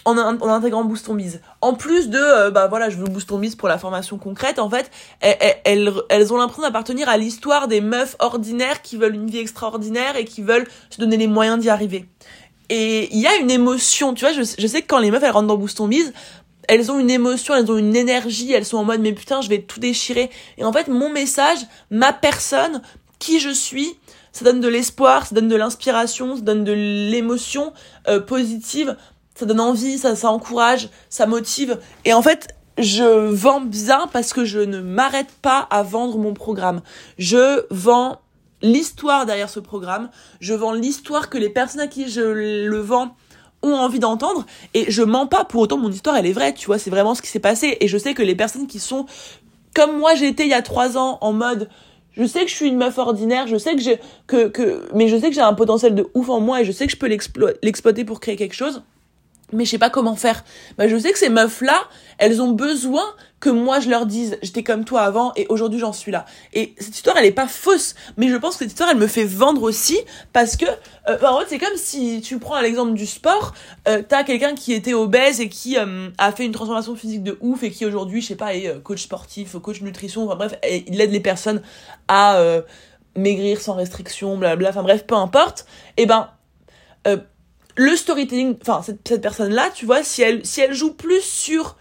[0.04, 1.40] en, intégrant Boost Biz.
[1.60, 4.68] En plus de, euh, bah voilà, je veux Boost Biz pour la formation concrète, en
[4.68, 4.90] fait,
[5.20, 10.16] elles, elles, ont l'impression d'appartenir à l'histoire des meufs ordinaires qui veulent une vie extraordinaire
[10.16, 12.06] et qui veulent se donner les moyens d'y arriver.
[12.68, 15.30] Et il y a une émotion, tu vois, je, sais que quand les meufs elles
[15.30, 16.12] rentrent dans Boost Biz,
[16.68, 19.48] elles ont une émotion, elles ont une énergie, elles sont en mode mais putain, je
[19.48, 20.30] vais tout déchirer.
[20.58, 21.58] Et en fait, mon message,
[21.90, 22.80] ma personne,
[23.18, 23.94] qui je suis,
[24.32, 27.72] ça donne de l'espoir, ça donne de l'inspiration, ça donne de l'émotion
[28.08, 28.96] euh, positive
[29.42, 31.80] ça donne envie, ça, encourage, ça motive.
[32.04, 36.32] Et en fait, je vends bien parce que je ne m'arrête pas à vendre mon
[36.32, 36.80] programme.
[37.18, 38.20] Je vends
[38.62, 40.10] l'histoire derrière ce programme.
[40.40, 43.16] Je vends l'histoire que les personnes à qui je le vends
[43.64, 46.66] ont envie d'entendre et je mens pas pour autant mon histoire elle est vraie tu
[46.66, 49.06] vois c'est vraiment ce qui s'est passé et je sais que les personnes qui sont
[49.72, 51.68] comme moi été il y a trois ans en mode
[52.16, 55.08] je sais que je suis une meuf ordinaire, je sais que j'ai que que mais
[55.08, 56.96] je sais que j'ai un potentiel de ouf en moi et je sais que je
[56.96, 58.82] peux l'exploiter pour créer quelque chose
[59.52, 60.44] mais je sais pas comment faire.
[60.78, 61.88] Bah, je sais que ces meufs-là,
[62.18, 63.04] elles ont besoin
[63.42, 66.24] que moi je leur dise j'étais comme toi avant et aujourd'hui j'en suis là.
[66.52, 69.08] Et cette histoire elle est pas fausse, mais je pense que cette histoire elle me
[69.08, 69.98] fait vendre aussi
[70.32, 70.64] parce que
[71.08, 73.52] euh, en fait c'est comme si tu prends l'exemple du sport,
[73.88, 77.36] euh, t'as quelqu'un qui était obèse et qui euh, a fait une transformation physique de
[77.40, 80.54] ouf et qui aujourd'hui je sais pas est euh, coach sportif, coach nutrition, enfin bref
[80.86, 81.62] il aide les personnes
[82.06, 82.40] à
[83.16, 85.66] maigrir sans restriction, blabla, enfin bref peu importe.
[85.96, 86.30] Et eh ben
[87.76, 91.76] le storytelling, enfin cette, cette personne-là, tu vois, si elle, si elle joue plus sur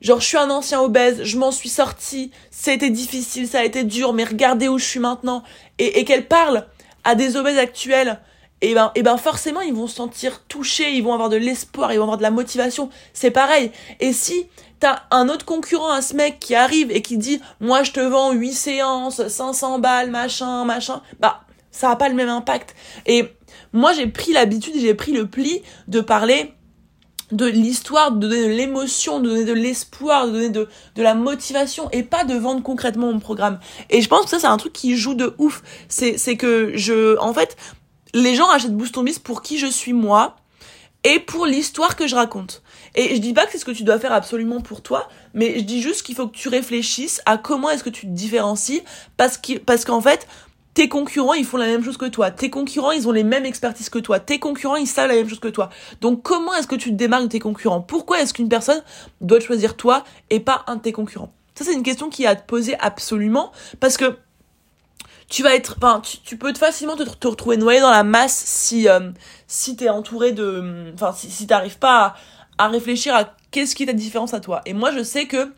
[0.00, 2.30] genre je suis un ancien obèse, je m'en suis sorti,
[2.66, 5.42] été difficile, ça a été dur, mais regardez où je suis maintenant,
[5.78, 6.66] et, et qu'elle parle
[7.04, 8.20] à des obèses actuels,
[8.60, 11.92] et ben, et ben forcément ils vont se sentir touchés, ils vont avoir de l'espoir,
[11.92, 13.70] ils vont avoir de la motivation, c'est pareil.
[14.00, 14.46] Et si
[14.80, 18.00] t'as un autre concurrent à ce mec qui arrive et qui dit moi je te
[18.00, 22.74] vends 8 séances, 500 balles, machin, machin, bah ça a pas le même impact.
[23.06, 23.28] Et
[23.72, 26.54] moi, j'ai pris l'habitude, j'ai pris le pli de parler
[27.32, 31.14] de l'histoire, de donner de l'émotion, de donner de l'espoir, de donner de, de la
[31.14, 33.60] motivation et pas de vendre concrètement mon programme.
[33.90, 35.62] Et je pense que ça, c'est un truc qui joue de ouf.
[35.88, 37.56] C'est, que je, en fait,
[38.14, 40.36] les gens achètent Boost on pour qui je suis moi
[41.04, 42.62] et pour l'histoire que je raconte.
[42.94, 45.58] Et je dis pas que c'est ce que tu dois faire absolument pour toi, mais
[45.58, 48.82] je dis juste qu'il faut que tu réfléchisses à comment est-ce que tu te différencies
[49.16, 50.26] parce parce qu'en fait,
[50.78, 52.30] tes concurrents, ils font la même chose que toi.
[52.30, 54.20] Tes concurrents, ils ont les mêmes expertises que toi.
[54.20, 55.70] Tes concurrents, ils savent la même chose que toi.
[56.00, 57.80] Donc, comment est-ce que tu te démarques de tes concurrents?
[57.80, 58.80] Pourquoi est-ce qu'une personne
[59.20, 61.32] doit choisir toi et pas un de tes concurrents?
[61.56, 63.50] Ça, c'est une question qui a à te poser absolument
[63.80, 64.18] parce que
[65.28, 69.10] tu vas être, enfin, tu, peux facilement te, retrouver noyé dans la masse si euh,
[69.48, 72.14] si t'es entouré de, enfin, si, t'arrives pas
[72.56, 74.60] à, à réfléchir à qu'est-ce qui est ta différence à toi.
[74.64, 75.52] Et moi, je sais que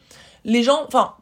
[0.47, 1.13] les gens, enfin,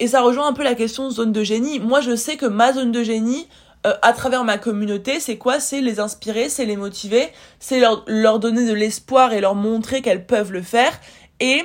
[0.00, 1.78] et ça rejoint un peu la question zone de génie.
[1.78, 3.46] Moi, je sais que ma zone de génie,
[3.86, 5.60] euh, à travers ma communauté, c'est quoi?
[5.60, 7.28] C'est les inspirer, c'est les motiver,
[7.60, 10.98] c'est leur, leur donner de l'espoir et leur montrer qu'elles peuvent le faire.
[11.38, 11.62] Et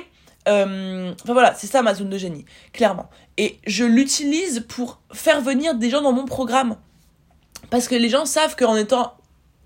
[0.48, 3.08] euh, enfin voilà, c'est ça ma zone de génie, clairement.
[3.38, 6.76] Et je l'utilise pour faire venir des gens dans mon programme.
[7.70, 9.15] Parce que les gens savent qu'en étant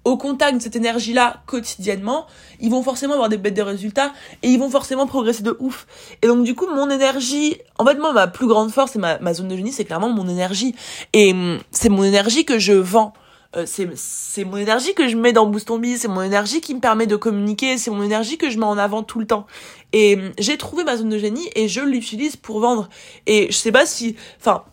[0.04, 2.26] au contact de cette énergie-là quotidiennement,
[2.60, 5.86] ils vont forcément avoir des bêtes de résultats et ils vont forcément progresser de ouf.
[6.22, 9.18] Et donc du coup, mon énergie, en fait moi ma plus grande force et ma,
[9.18, 10.74] ma zone de génie, c'est clairement mon énergie.
[11.12, 13.12] Et hum, c'est mon énergie que je vends.
[13.56, 17.08] Euh, c'est mon énergie que je mets dans Boost c'est mon énergie qui me permet
[17.08, 19.46] de communiquer, c'est mon énergie que je mets en avant tout le temps.
[19.92, 22.88] Et hum, j'ai trouvé ma zone de génie et je l'utilise pour vendre.
[23.26, 24.64] Et je sais pas si, enfin,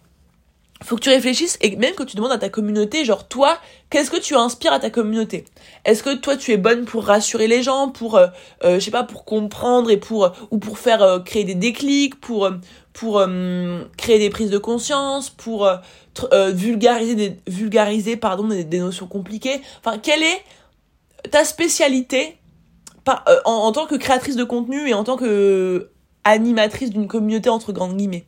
[0.84, 3.58] faut que tu réfléchisses et même que tu demandes à ta communauté, genre toi,
[3.90, 5.46] qu'est-ce que tu inspires à ta communauté?
[5.86, 8.28] Est-ce que toi tu es bonne pour rassurer les gens, pour euh,
[8.64, 12.20] euh je sais pas, pour comprendre et pour euh, ou pour faire créer des déclics,
[12.20, 12.50] pour
[12.94, 13.24] pour
[13.98, 15.70] créer des prises de conscience, pour
[16.54, 19.62] vulgariser des vulgariser pardon des, des, notions compliquées?
[19.84, 20.44] Enfin, quelle est
[21.32, 22.38] ta spécialité
[23.06, 25.92] en, en tant que créatrice de contenu et en tant que
[26.24, 28.26] animatrice d'une communauté entre grandes guillemets?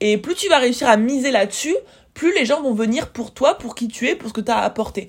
[0.00, 1.74] Et plus tu vas réussir à miser là-dessus,
[2.14, 4.50] plus les gens vont venir pour toi, pour qui tu es, pour ce que tu
[4.50, 5.08] as apporté.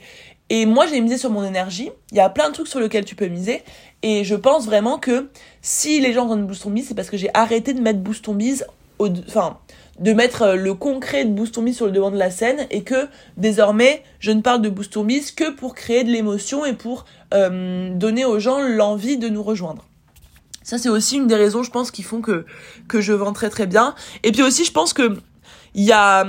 [0.50, 1.92] Et moi, j'ai misé sur mon énergie.
[2.12, 3.62] Il y a plein de trucs sur lesquels tu peux miser.
[4.02, 5.30] Et je pense vraiment que
[5.62, 8.28] si les gens donnent Boost on Biz, c'est parce que j'ai arrêté de mettre Boost
[8.28, 9.60] au, enfin,
[10.00, 13.08] de mettre euh, le concret de Boost sur le devant de la scène et que
[13.38, 14.96] désormais, je ne parle de Boost
[15.36, 19.89] que pour créer de l'émotion et pour euh, donner aux gens l'envie de nous rejoindre.
[20.70, 22.46] Ça, c'est aussi une des raisons, je pense, qui font que,
[22.94, 23.96] je vends très très bien.
[24.22, 25.18] Et puis aussi, je pense que
[25.74, 26.24] il y a,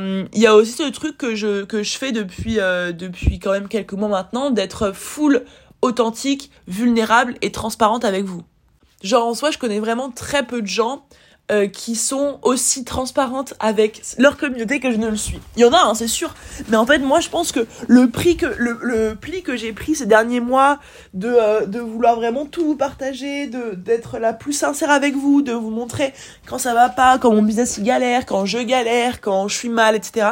[0.55, 4.09] aussi ce truc que je, que je fais depuis, euh, depuis quand même quelques mois
[4.09, 5.45] maintenant, d'être full
[5.83, 8.43] authentique, vulnérable et transparente avec vous.
[9.03, 11.05] Genre en soi, je connais vraiment très peu de gens
[11.51, 15.41] euh, qui sont aussi transparentes avec leur communauté que je ne le suis.
[15.57, 16.35] Il y en a, hein, c'est sûr.
[16.69, 19.95] Mais en fait, moi, je pense que le prix que le, pli que j'ai pris
[19.95, 20.79] ces derniers mois
[21.15, 25.43] de euh, de vouloir vraiment tout vous partager, de d'être la plus sincère avec vous,
[25.43, 26.13] de vous montrer
[26.47, 29.97] quand ça va pas, quand mon business galère, quand je galère, quand je suis mal,
[29.97, 30.27] etc.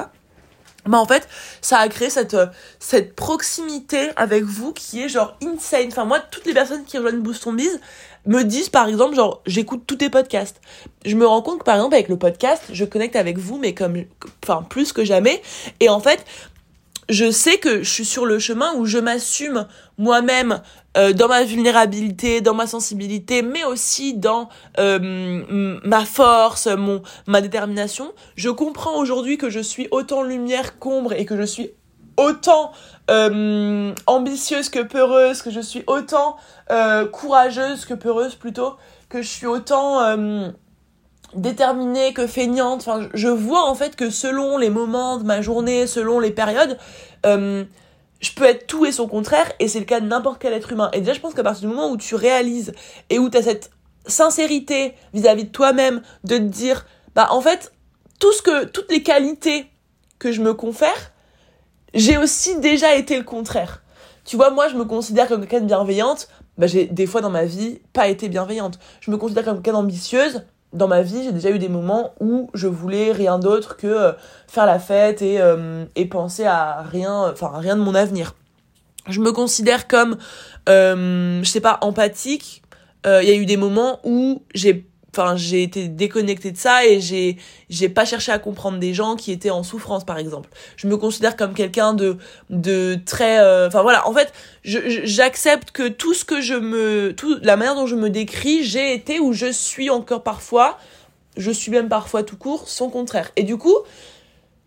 [0.89, 1.29] Bah en fait,
[1.61, 2.37] ça a créé cette,
[2.81, 5.89] cette proximité avec vous qui est genre insane.
[5.89, 7.79] Enfin moi, toutes les personnes qui rejoignent Boost on Biz,
[8.27, 10.61] me disent par exemple genre j'écoute tous tes podcasts.
[11.05, 13.75] Je me rends compte que par exemple avec le podcast, je connecte avec vous mais
[13.75, 14.05] comme
[14.43, 15.43] enfin plus que jamais
[15.81, 16.25] et en fait,
[17.11, 19.67] je sais que je suis sur le chemin où je m'assume
[19.99, 20.63] moi-même
[20.99, 26.69] euh, dans ma vulnérabilité, dans ma sensibilité, mais aussi dans euh, ma force,
[27.27, 28.13] ma détermination.
[28.35, 31.71] Je comprends aujourd'hui que je suis autant lumière qu'ombre et que je suis
[32.17, 32.73] autant
[33.11, 36.37] euh, ambitieuse que peureuse, que je suis autant
[37.13, 38.75] courageuse que peureuse plutôt,
[39.09, 40.03] que je suis autant
[41.35, 42.81] déterminée que feignante.
[42.81, 46.77] Enfin, je vois en fait que selon les moments de ma journée, selon les périodes,
[48.21, 50.73] je peux être tout et son contraire, et c'est le cas de n'importe quel être
[50.73, 50.91] humain.
[50.93, 52.73] Et déjà, je pense qu'à partir du moment où tu réalises
[53.11, 53.71] et où tu as cette
[54.07, 57.73] sincérité vis-à-vis de toi-même, de te dire, bah en fait,
[58.19, 59.67] tout ce que, toutes les qualités
[60.19, 61.13] que je me confère,
[61.95, 63.83] j'ai aussi déjà été le contraire.
[64.25, 66.29] Tu vois, moi, je me considère comme quelqu'un de bienveillante.
[66.59, 68.79] Bah, j'ai des fois dans ma vie pas été bienveillante.
[69.01, 70.45] Je me considère comme quelqu'un d'ambitieuse.
[70.73, 74.13] Dans ma vie, j'ai déjà eu des moments où je voulais rien d'autre que euh,
[74.47, 78.35] faire la fête et, euh, et penser à rien, enfin, rien de mon avenir.
[79.09, 80.19] Je me considère comme,
[80.69, 82.63] euh, je sais pas, empathique.
[83.07, 87.01] Il y a eu des moments où j'ai enfin j'ai été déconnectée de ça et
[87.01, 87.37] j'ai
[87.71, 90.49] j'ai pas cherché à comprendre des gens qui étaient en souffrance par exemple.
[90.77, 92.19] Je me considère comme quelqu'un de
[92.51, 94.07] de très euh, enfin voilà.
[94.09, 94.33] En fait
[94.65, 98.95] j'accepte que tout ce que je me tout la manière dont je me décris j'ai
[98.95, 100.79] été ou je suis encore parfois.
[101.37, 103.31] Je suis même parfois tout court son contraire.
[103.37, 103.77] Et du coup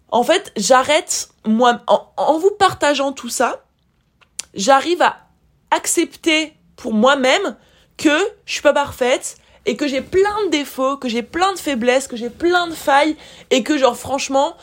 [0.09, 3.63] en fait j'arrête moi en, en vous partageant tout ça
[4.53, 5.17] j'arrive à
[5.71, 7.55] accepter pour moi-même
[7.97, 11.59] que je suis pas parfaite et que j'ai plein de défauts, que j'ai plein de
[11.59, 13.15] faiblesses, que j'ai plein de failles
[13.49, 14.55] et que genre franchement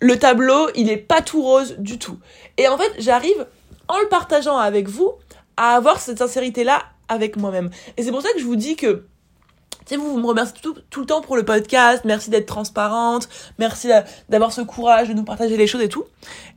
[0.00, 2.18] le tableau il est pas tout rose du tout.
[2.56, 3.46] Et en fait j'arrive
[3.88, 5.12] en le partageant avec vous
[5.56, 7.70] à avoir cette sincérité là avec moi-même.
[7.96, 9.04] Et c'est pour ça que je vous dis que
[9.86, 13.28] sais, vous, vous me remerciez tout, le temps pour le podcast, merci d'être transparente,
[13.58, 13.88] merci
[14.28, 16.04] d'avoir ce courage de nous partager les choses et tout.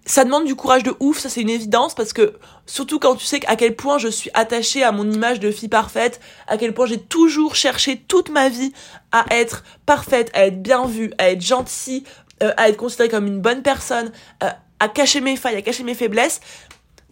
[0.05, 2.33] Ça demande du courage de ouf, ça c'est une évidence, parce que
[2.65, 5.69] surtout quand tu sais à quel point je suis attachée à mon image de fille
[5.69, 8.73] parfaite, à quel point j'ai toujours cherché toute ma vie
[9.11, 12.03] à être parfaite, à être bien vue, à être gentille,
[12.41, 14.11] euh, à être considérée comme une bonne personne,
[14.43, 14.49] euh,
[14.79, 16.39] à cacher mes failles, à cacher mes faiblesses.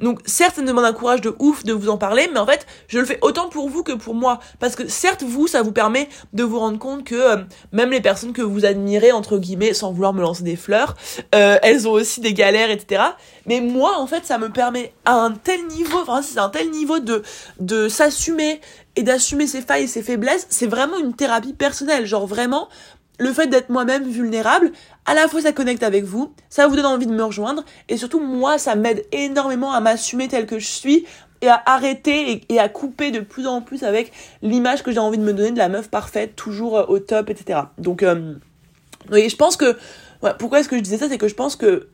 [0.01, 2.45] Donc certes, ça me demande un courage de ouf de vous en parler, mais en
[2.45, 4.39] fait, je le fais autant pour vous que pour moi.
[4.59, 7.37] Parce que certes, vous, ça vous permet de vous rendre compte que euh,
[7.71, 10.95] même les personnes que vous admirez, entre guillemets, sans vouloir me lancer des fleurs,
[11.35, 13.03] euh, elles ont aussi des galères, etc.
[13.45, 16.69] Mais moi, en fait, ça me permet à un tel niveau, enfin, c'est un tel
[16.69, 17.23] niveau de,
[17.59, 18.61] de s'assumer
[18.95, 22.05] et d'assumer ses failles et ses faiblesses, c'est vraiment une thérapie personnelle.
[22.05, 22.67] Genre vraiment,
[23.19, 24.71] le fait d'être moi-même vulnérable,
[25.07, 27.97] à la fois ça connecte avec vous, ça vous donne envie de me rejoindre, et
[27.97, 31.05] surtout moi ça m'aide énormément à m'assumer tel que je suis,
[31.41, 35.17] et à arrêter et, à couper de plus en plus avec l'image que j'ai envie
[35.17, 37.59] de me donner de la meuf parfaite, toujours euh, au top, etc.
[37.77, 38.33] Donc, euh,
[39.11, 39.77] oui, je pense que,
[40.39, 41.89] pourquoi est-ce que je disais ça, c'est que je pense que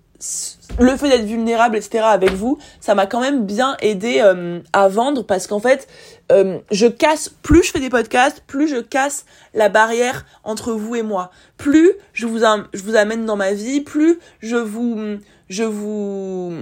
[0.80, 2.04] le fait d'être vulnérable, etc.
[2.06, 5.88] avec vous, ça m'a quand même bien aidé euh, à vendre parce qu'en fait,
[6.32, 10.96] euh, je casse, plus je fais des podcasts, plus je casse la barrière entre vous
[10.96, 11.32] et moi.
[11.58, 15.18] Plus je vous, amène dans ma vie, plus je vous,
[15.50, 16.54] je vous,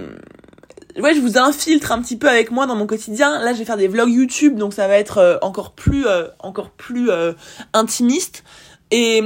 [0.98, 3.42] ouais, je vous infiltre un petit peu avec moi dans mon quotidien.
[3.42, 6.04] Là, je vais faire des vlogs YouTube, donc ça va être euh, encore plus,
[6.40, 7.10] encore plus
[7.72, 8.44] intimiste.
[8.90, 9.22] Et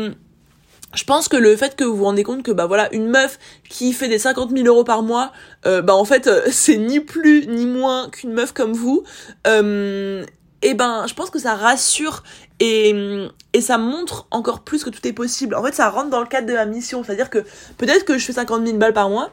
[0.97, 3.39] je pense que le fait que vous vous rendez compte que bah voilà une meuf
[3.69, 5.33] qui fait des 50 000 euros par mois
[5.67, 9.05] euh, bah en fait euh, c'est ni plus ni moins qu'une meuf comme vous
[9.47, 10.25] euh,
[10.63, 12.23] et ben je pense que ça rassure
[12.59, 15.55] et, et ça montre encore plus que tout est possible.
[15.55, 17.05] En fait ça rentre dans le cadre de ma mission.
[17.05, 17.45] C'est à dire que
[17.77, 19.31] peut-être que je fais 50 000 balles par mois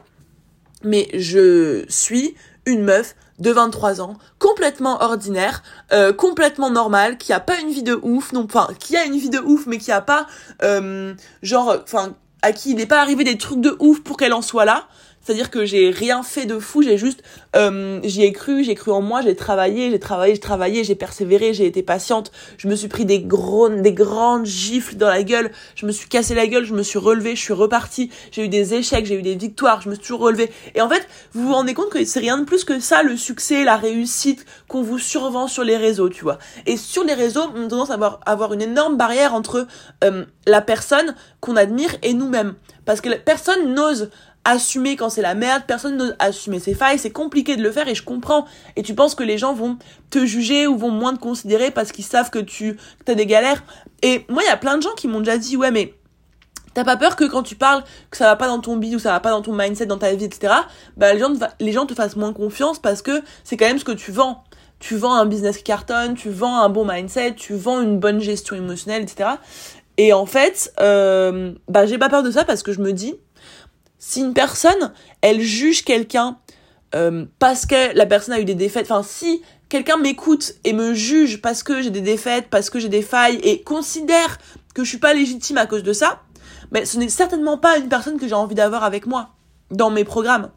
[0.82, 2.34] mais je suis
[2.66, 5.62] une meuf de 23 ans, complètement ordinaire,
[5.92, 9.16] euh, complètement normal, qui a pas une vie de ouf, non, enfin, qui a une
[9.16, 10.26] vie de ouf, mais qui a pas,
[10.62, 14.34] euh, genre, enfin, à qui il n'est pas arrivé des trucs de ouf pour qu'elle
[14.34, 14.86] en soit là.
[15.24, 17.22] C'est-à-dire que j'ai rien fait de fou, j'ai juste,
[17.56, 20.94] euh, j'y ai cru, j'ai cru en moi, j'ai travaillé, j'ai travaillé, j'ai travaillé, j'ai
[20.94, 22.30] persévéré, j'ai été patiente.
[22.58, 25.50] Je me suis pris des gros, des grandes gifles dans la gueule.
[25.76, 28.10] Je me suis cassé la gueule, je me suis relevé, je suis reparti.
[28.32, 30.50] J'ai eu des échecs, j'ai eu des victoires, je me suis toujours relevé.
[30.74, 33.16] Et en fait, vous vous rendez compte que c'est rien de plus que ça, le
[33.16, 36.38] succès, la réussite qu'on vous survend sur les réseaux, tu vois.
[36.66, 39.66] Et sur les réseaux, on a tendance à avoir, avoir une énorme barrière entre
[40.02, 42.54] euh, la personne qu'on admire et nous-mêmes.
[42.84, 44.10] Parce que personne n'ose
[44.44, 47.88] assumer quand c'est la merde, personne n'ose assumer ses failles, c'est compliqué de le faire
[47.88, 48.44] et je comprends.
[48.76, 49.78] Et tu penses que les gens vont
[50.10, 52.76] te juger ou vont moins te considérer parce qu'ils savent que tu
[53.08, 53.64] as des galères.
[54.02, 55.94] Et moi, il y a plein de gens qui m'ont déjà dit, ouais, mais
[56.74, 58.98] t'as pas peur que quand tu parles que ça va pas dans ton bide ou
[58.98, 60.52] ça va pas dans ton mindset, dans ta vie, etc.,
[60.96, 63.84] bah les gens, les gens te fassent moins confiance parce que c'est quand même ce
[63.84, 64.44] que tu vends.
[64.80, 68.20] Tu vends un business qui cartonne, tu vends un bon mindset, tu vends une bonne
[68.20, 69.30] gestion émotionnelle, etc.
[69.96, 73.14] Et en fait, euh, bah j'ai pas peur de ça parce que je me dis,
[74.06, 74.92] si une personne,
[75.22, 76.36] elle juge quelqu'un
[76.94, 79.40] euh, parce que la personne a eu des défaites, enfin si
[79.70, 83.40] quelqu'un m'écoute et me juge parce que j'ai des défaites, parce que j'ai des failles
[83.42, 84.38] et considère
[84.74, 86.20] que je suis pas légitime à cause de ça,
[86.70, 89.30] mais ce n'est certainement pas une personne que j'ai envie d'avoir avec moi
[89.70, 90.50] dans mes programmes.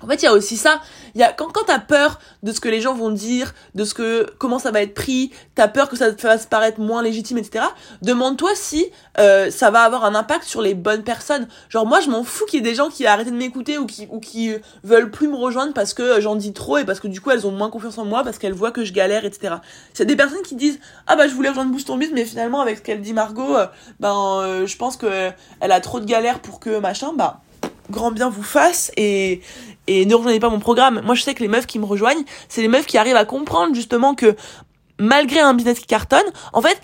[0.00, 0.80] En fait, il y a aussi ça.
[1.14, 3.84] Il y a quand quand t'as peur de ce que les gens vont dire, de
[3.84, 7.02] ce que comment ça va être pris, t'as peur que ça te fasse paraître moins
[7.02, 7.64] légitime, etc.
[8.02, 8.86] Demande-toi si
[9.18, 11.48] euh, ça va avoir un impact sur les bonnes personnes.
[11.68, 13.86] Genre moi, je m'en fous qu'il y ait des gens qui arrêté de m'écouter ou
[13.86, 14.52] qui ou qui
[14.84, 17.46] veulent plus me rejoindre parce que j'en dis trop et parce que du coup elles
[17.46, 19.56] ont moins confiance en moi parce qu'elles voient que je galère, etc.
[19.94, 22.78] C'est des personnes qui disent ah bah je voulais rejoindre Boost ton mais finalement avec
[22.78, 23.66] ce qu'elle dit Margot, euh,
[23.98, 25.30] ben euh, je pense que
[25.60, 27.40] elle a trop de galères pour que machin, bah
[27.90, 29.40] grand bien vous fasse et,
[29.88, 31.00] et ne rejoignez pas mon programme.
[31.04, 33.24] Moi, je sais que les meufs qui me rejoignent, c'est les meufs qui arrivent à
[33.24, 34.36] comprendre justement que
[35.00, 36.80] malgré un business qui cartonne, en fait,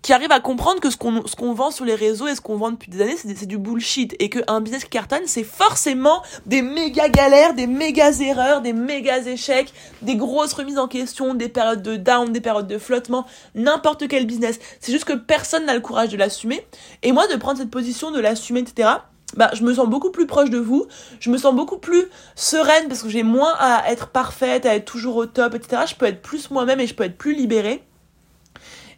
[0.00, 2.40] qui arrivent à comprendre que ce qu'on ce qu'on vend sur les réseaux et ce
[2.40, 5.42] qu'on vend depuis des années, c'est du bullshit et que un business qui cartonne, c'est
[5.42, 11.34] forcément des méga galères, des méga erreurs, des méga échecs, des grosses remises en question,
[11.34, 13.26] des périodes de down, des périodes de flottement,
[13.56, 14.60] n'importe quel business.
[14.80, 16.64] C'est juste que personne n'a le courage de l'assumer
[17.02, 18.98] et moi de prendre cette position de l'assumer, etc
[19.34, 20.86] bah, je me sens beaucoup plus proche de vous,
[21.20, 22.04] je me sens beaucoup plus
[22.34, 25.82] sereine parce que j'ai moins à être parfaite, à être toujours au top, etc.
[25.88, 27.82] Je peux être plus moi-même et je peux être plus libérée.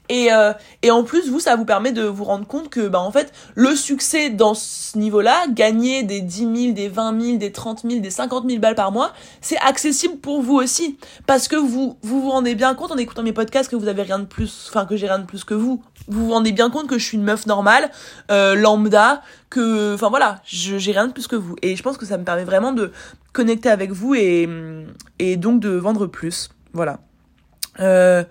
[0.08, 0.52] Et, euh,
[0.82, 3.32] et en plus, vous, ça vous permet de vous rendre compte que, bah, en fait,
[3.54, 8.00] le succès dans ce niveau-là, gagner des 10 000, des 20 000, des 30 000,
[8.00, 10.98] des 50 000 balles par mois, c'est accessible pour vous aussi.
[11.26, 14.02] Parce que vous, vous vous rendez bien compte en écoutant mes podcasts que vous avez
[14.02, 15.82] rien de plus, enfin, que j'ai rien de plus que vous.
[16.08, 17.90] Vous vous rendez bien compte que je suis une meuf normale,
[18.30, 21.56] euh, lambda, que, enfin voilà, j'ai rien de plus que vous.
[21.62, 22.92] Et je pense que ça me permet vraiment de
[23.32, 24.48] connecter avec vous et,
[25.18, 26.48] et donc de vendre plus.
[26.72, 26.98] Voilà.
[27.80, 28.24] Euh,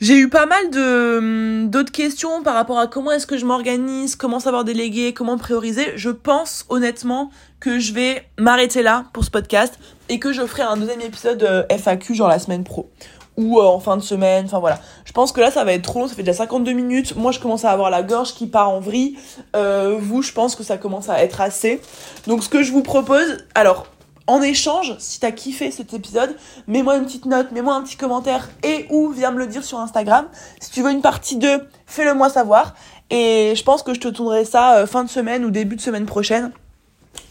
[0.00, 3.46] j'ai eu pas mal de hum, d'autres questions par rapport à comment est-ce que je
[3.46, 5.92] m'organise, comment savoir déléguer, comment prioriser.
[5.96, 7.30] Je pense honnêtement
[7.60, 9.78] que je vais m'arrêter là pour ce podcast
[10.08, 12.90] et que je ferai un deuxième épisode euh, FAQ genre la semaine pro
[13.36, 14.80] ou euh, en fin de semaine, enfin voilà.
[15.04, 17.16] Je pense que là ça va être trop long, ça fait déjà 52 minutes.
[17.16, 19.18] Moi je commence à avoir la gorge qui part en vrille.
[19.54, 21.80] Euh, vous, je pense que ça commence à être assez.
[22.26, 23.86] Donc ce que je vous propose, alors
[24.26, 28.48] en échange, si t'as kiffé cet épisode, mets-moi une petite note, mets-moi un petit commentaire
[28.62, 30.26] et ou viens me le dire sur Instagram.
[30.60, 32.74] Si tu veux une partie 2, fais-le moi savoir.
[33.10, 35.80] Et je pense que je te tournerai ça euh, fin de semaine ou début de
[35.80, 36.50] semaine prochaine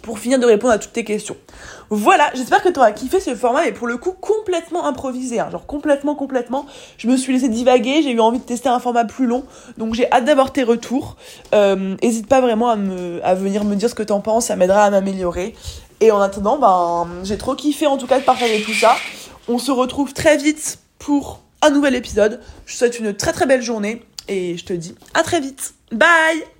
[0.01, 1.35] pour finir de répondre à toutes tes questions.
[1.89, 5.65] Voilà, j'espère que tu kiffé ce format, mais pour le coup complètement improvisé, hein, genre
[5.65, 6.65] complètement, complètement.
[6.97, 9.43] Je me suis laissé divaguer, j'ai eu envie de tester un format plus long,
[9.77, 11.17] donc j'ai hâte d'avoir tes retours.
[11.53, 12.77] Euh, hésite pas vraiment à,
[13.23, 15.55] à venir me dire ce que t'en penses, ça m'aidera à m'améliorer.
[16.01, 18.95] Et en attendant, ben, j'ai trop kiffé en tout cas de partager tout ça.
[19.47, 22.41] On se retrouve très vite pour un nouvel épisode.
[22.65, 25.73] Je te souhaite une très très belle journée et je te dis à très vite.
[25.91, 26.54] Bye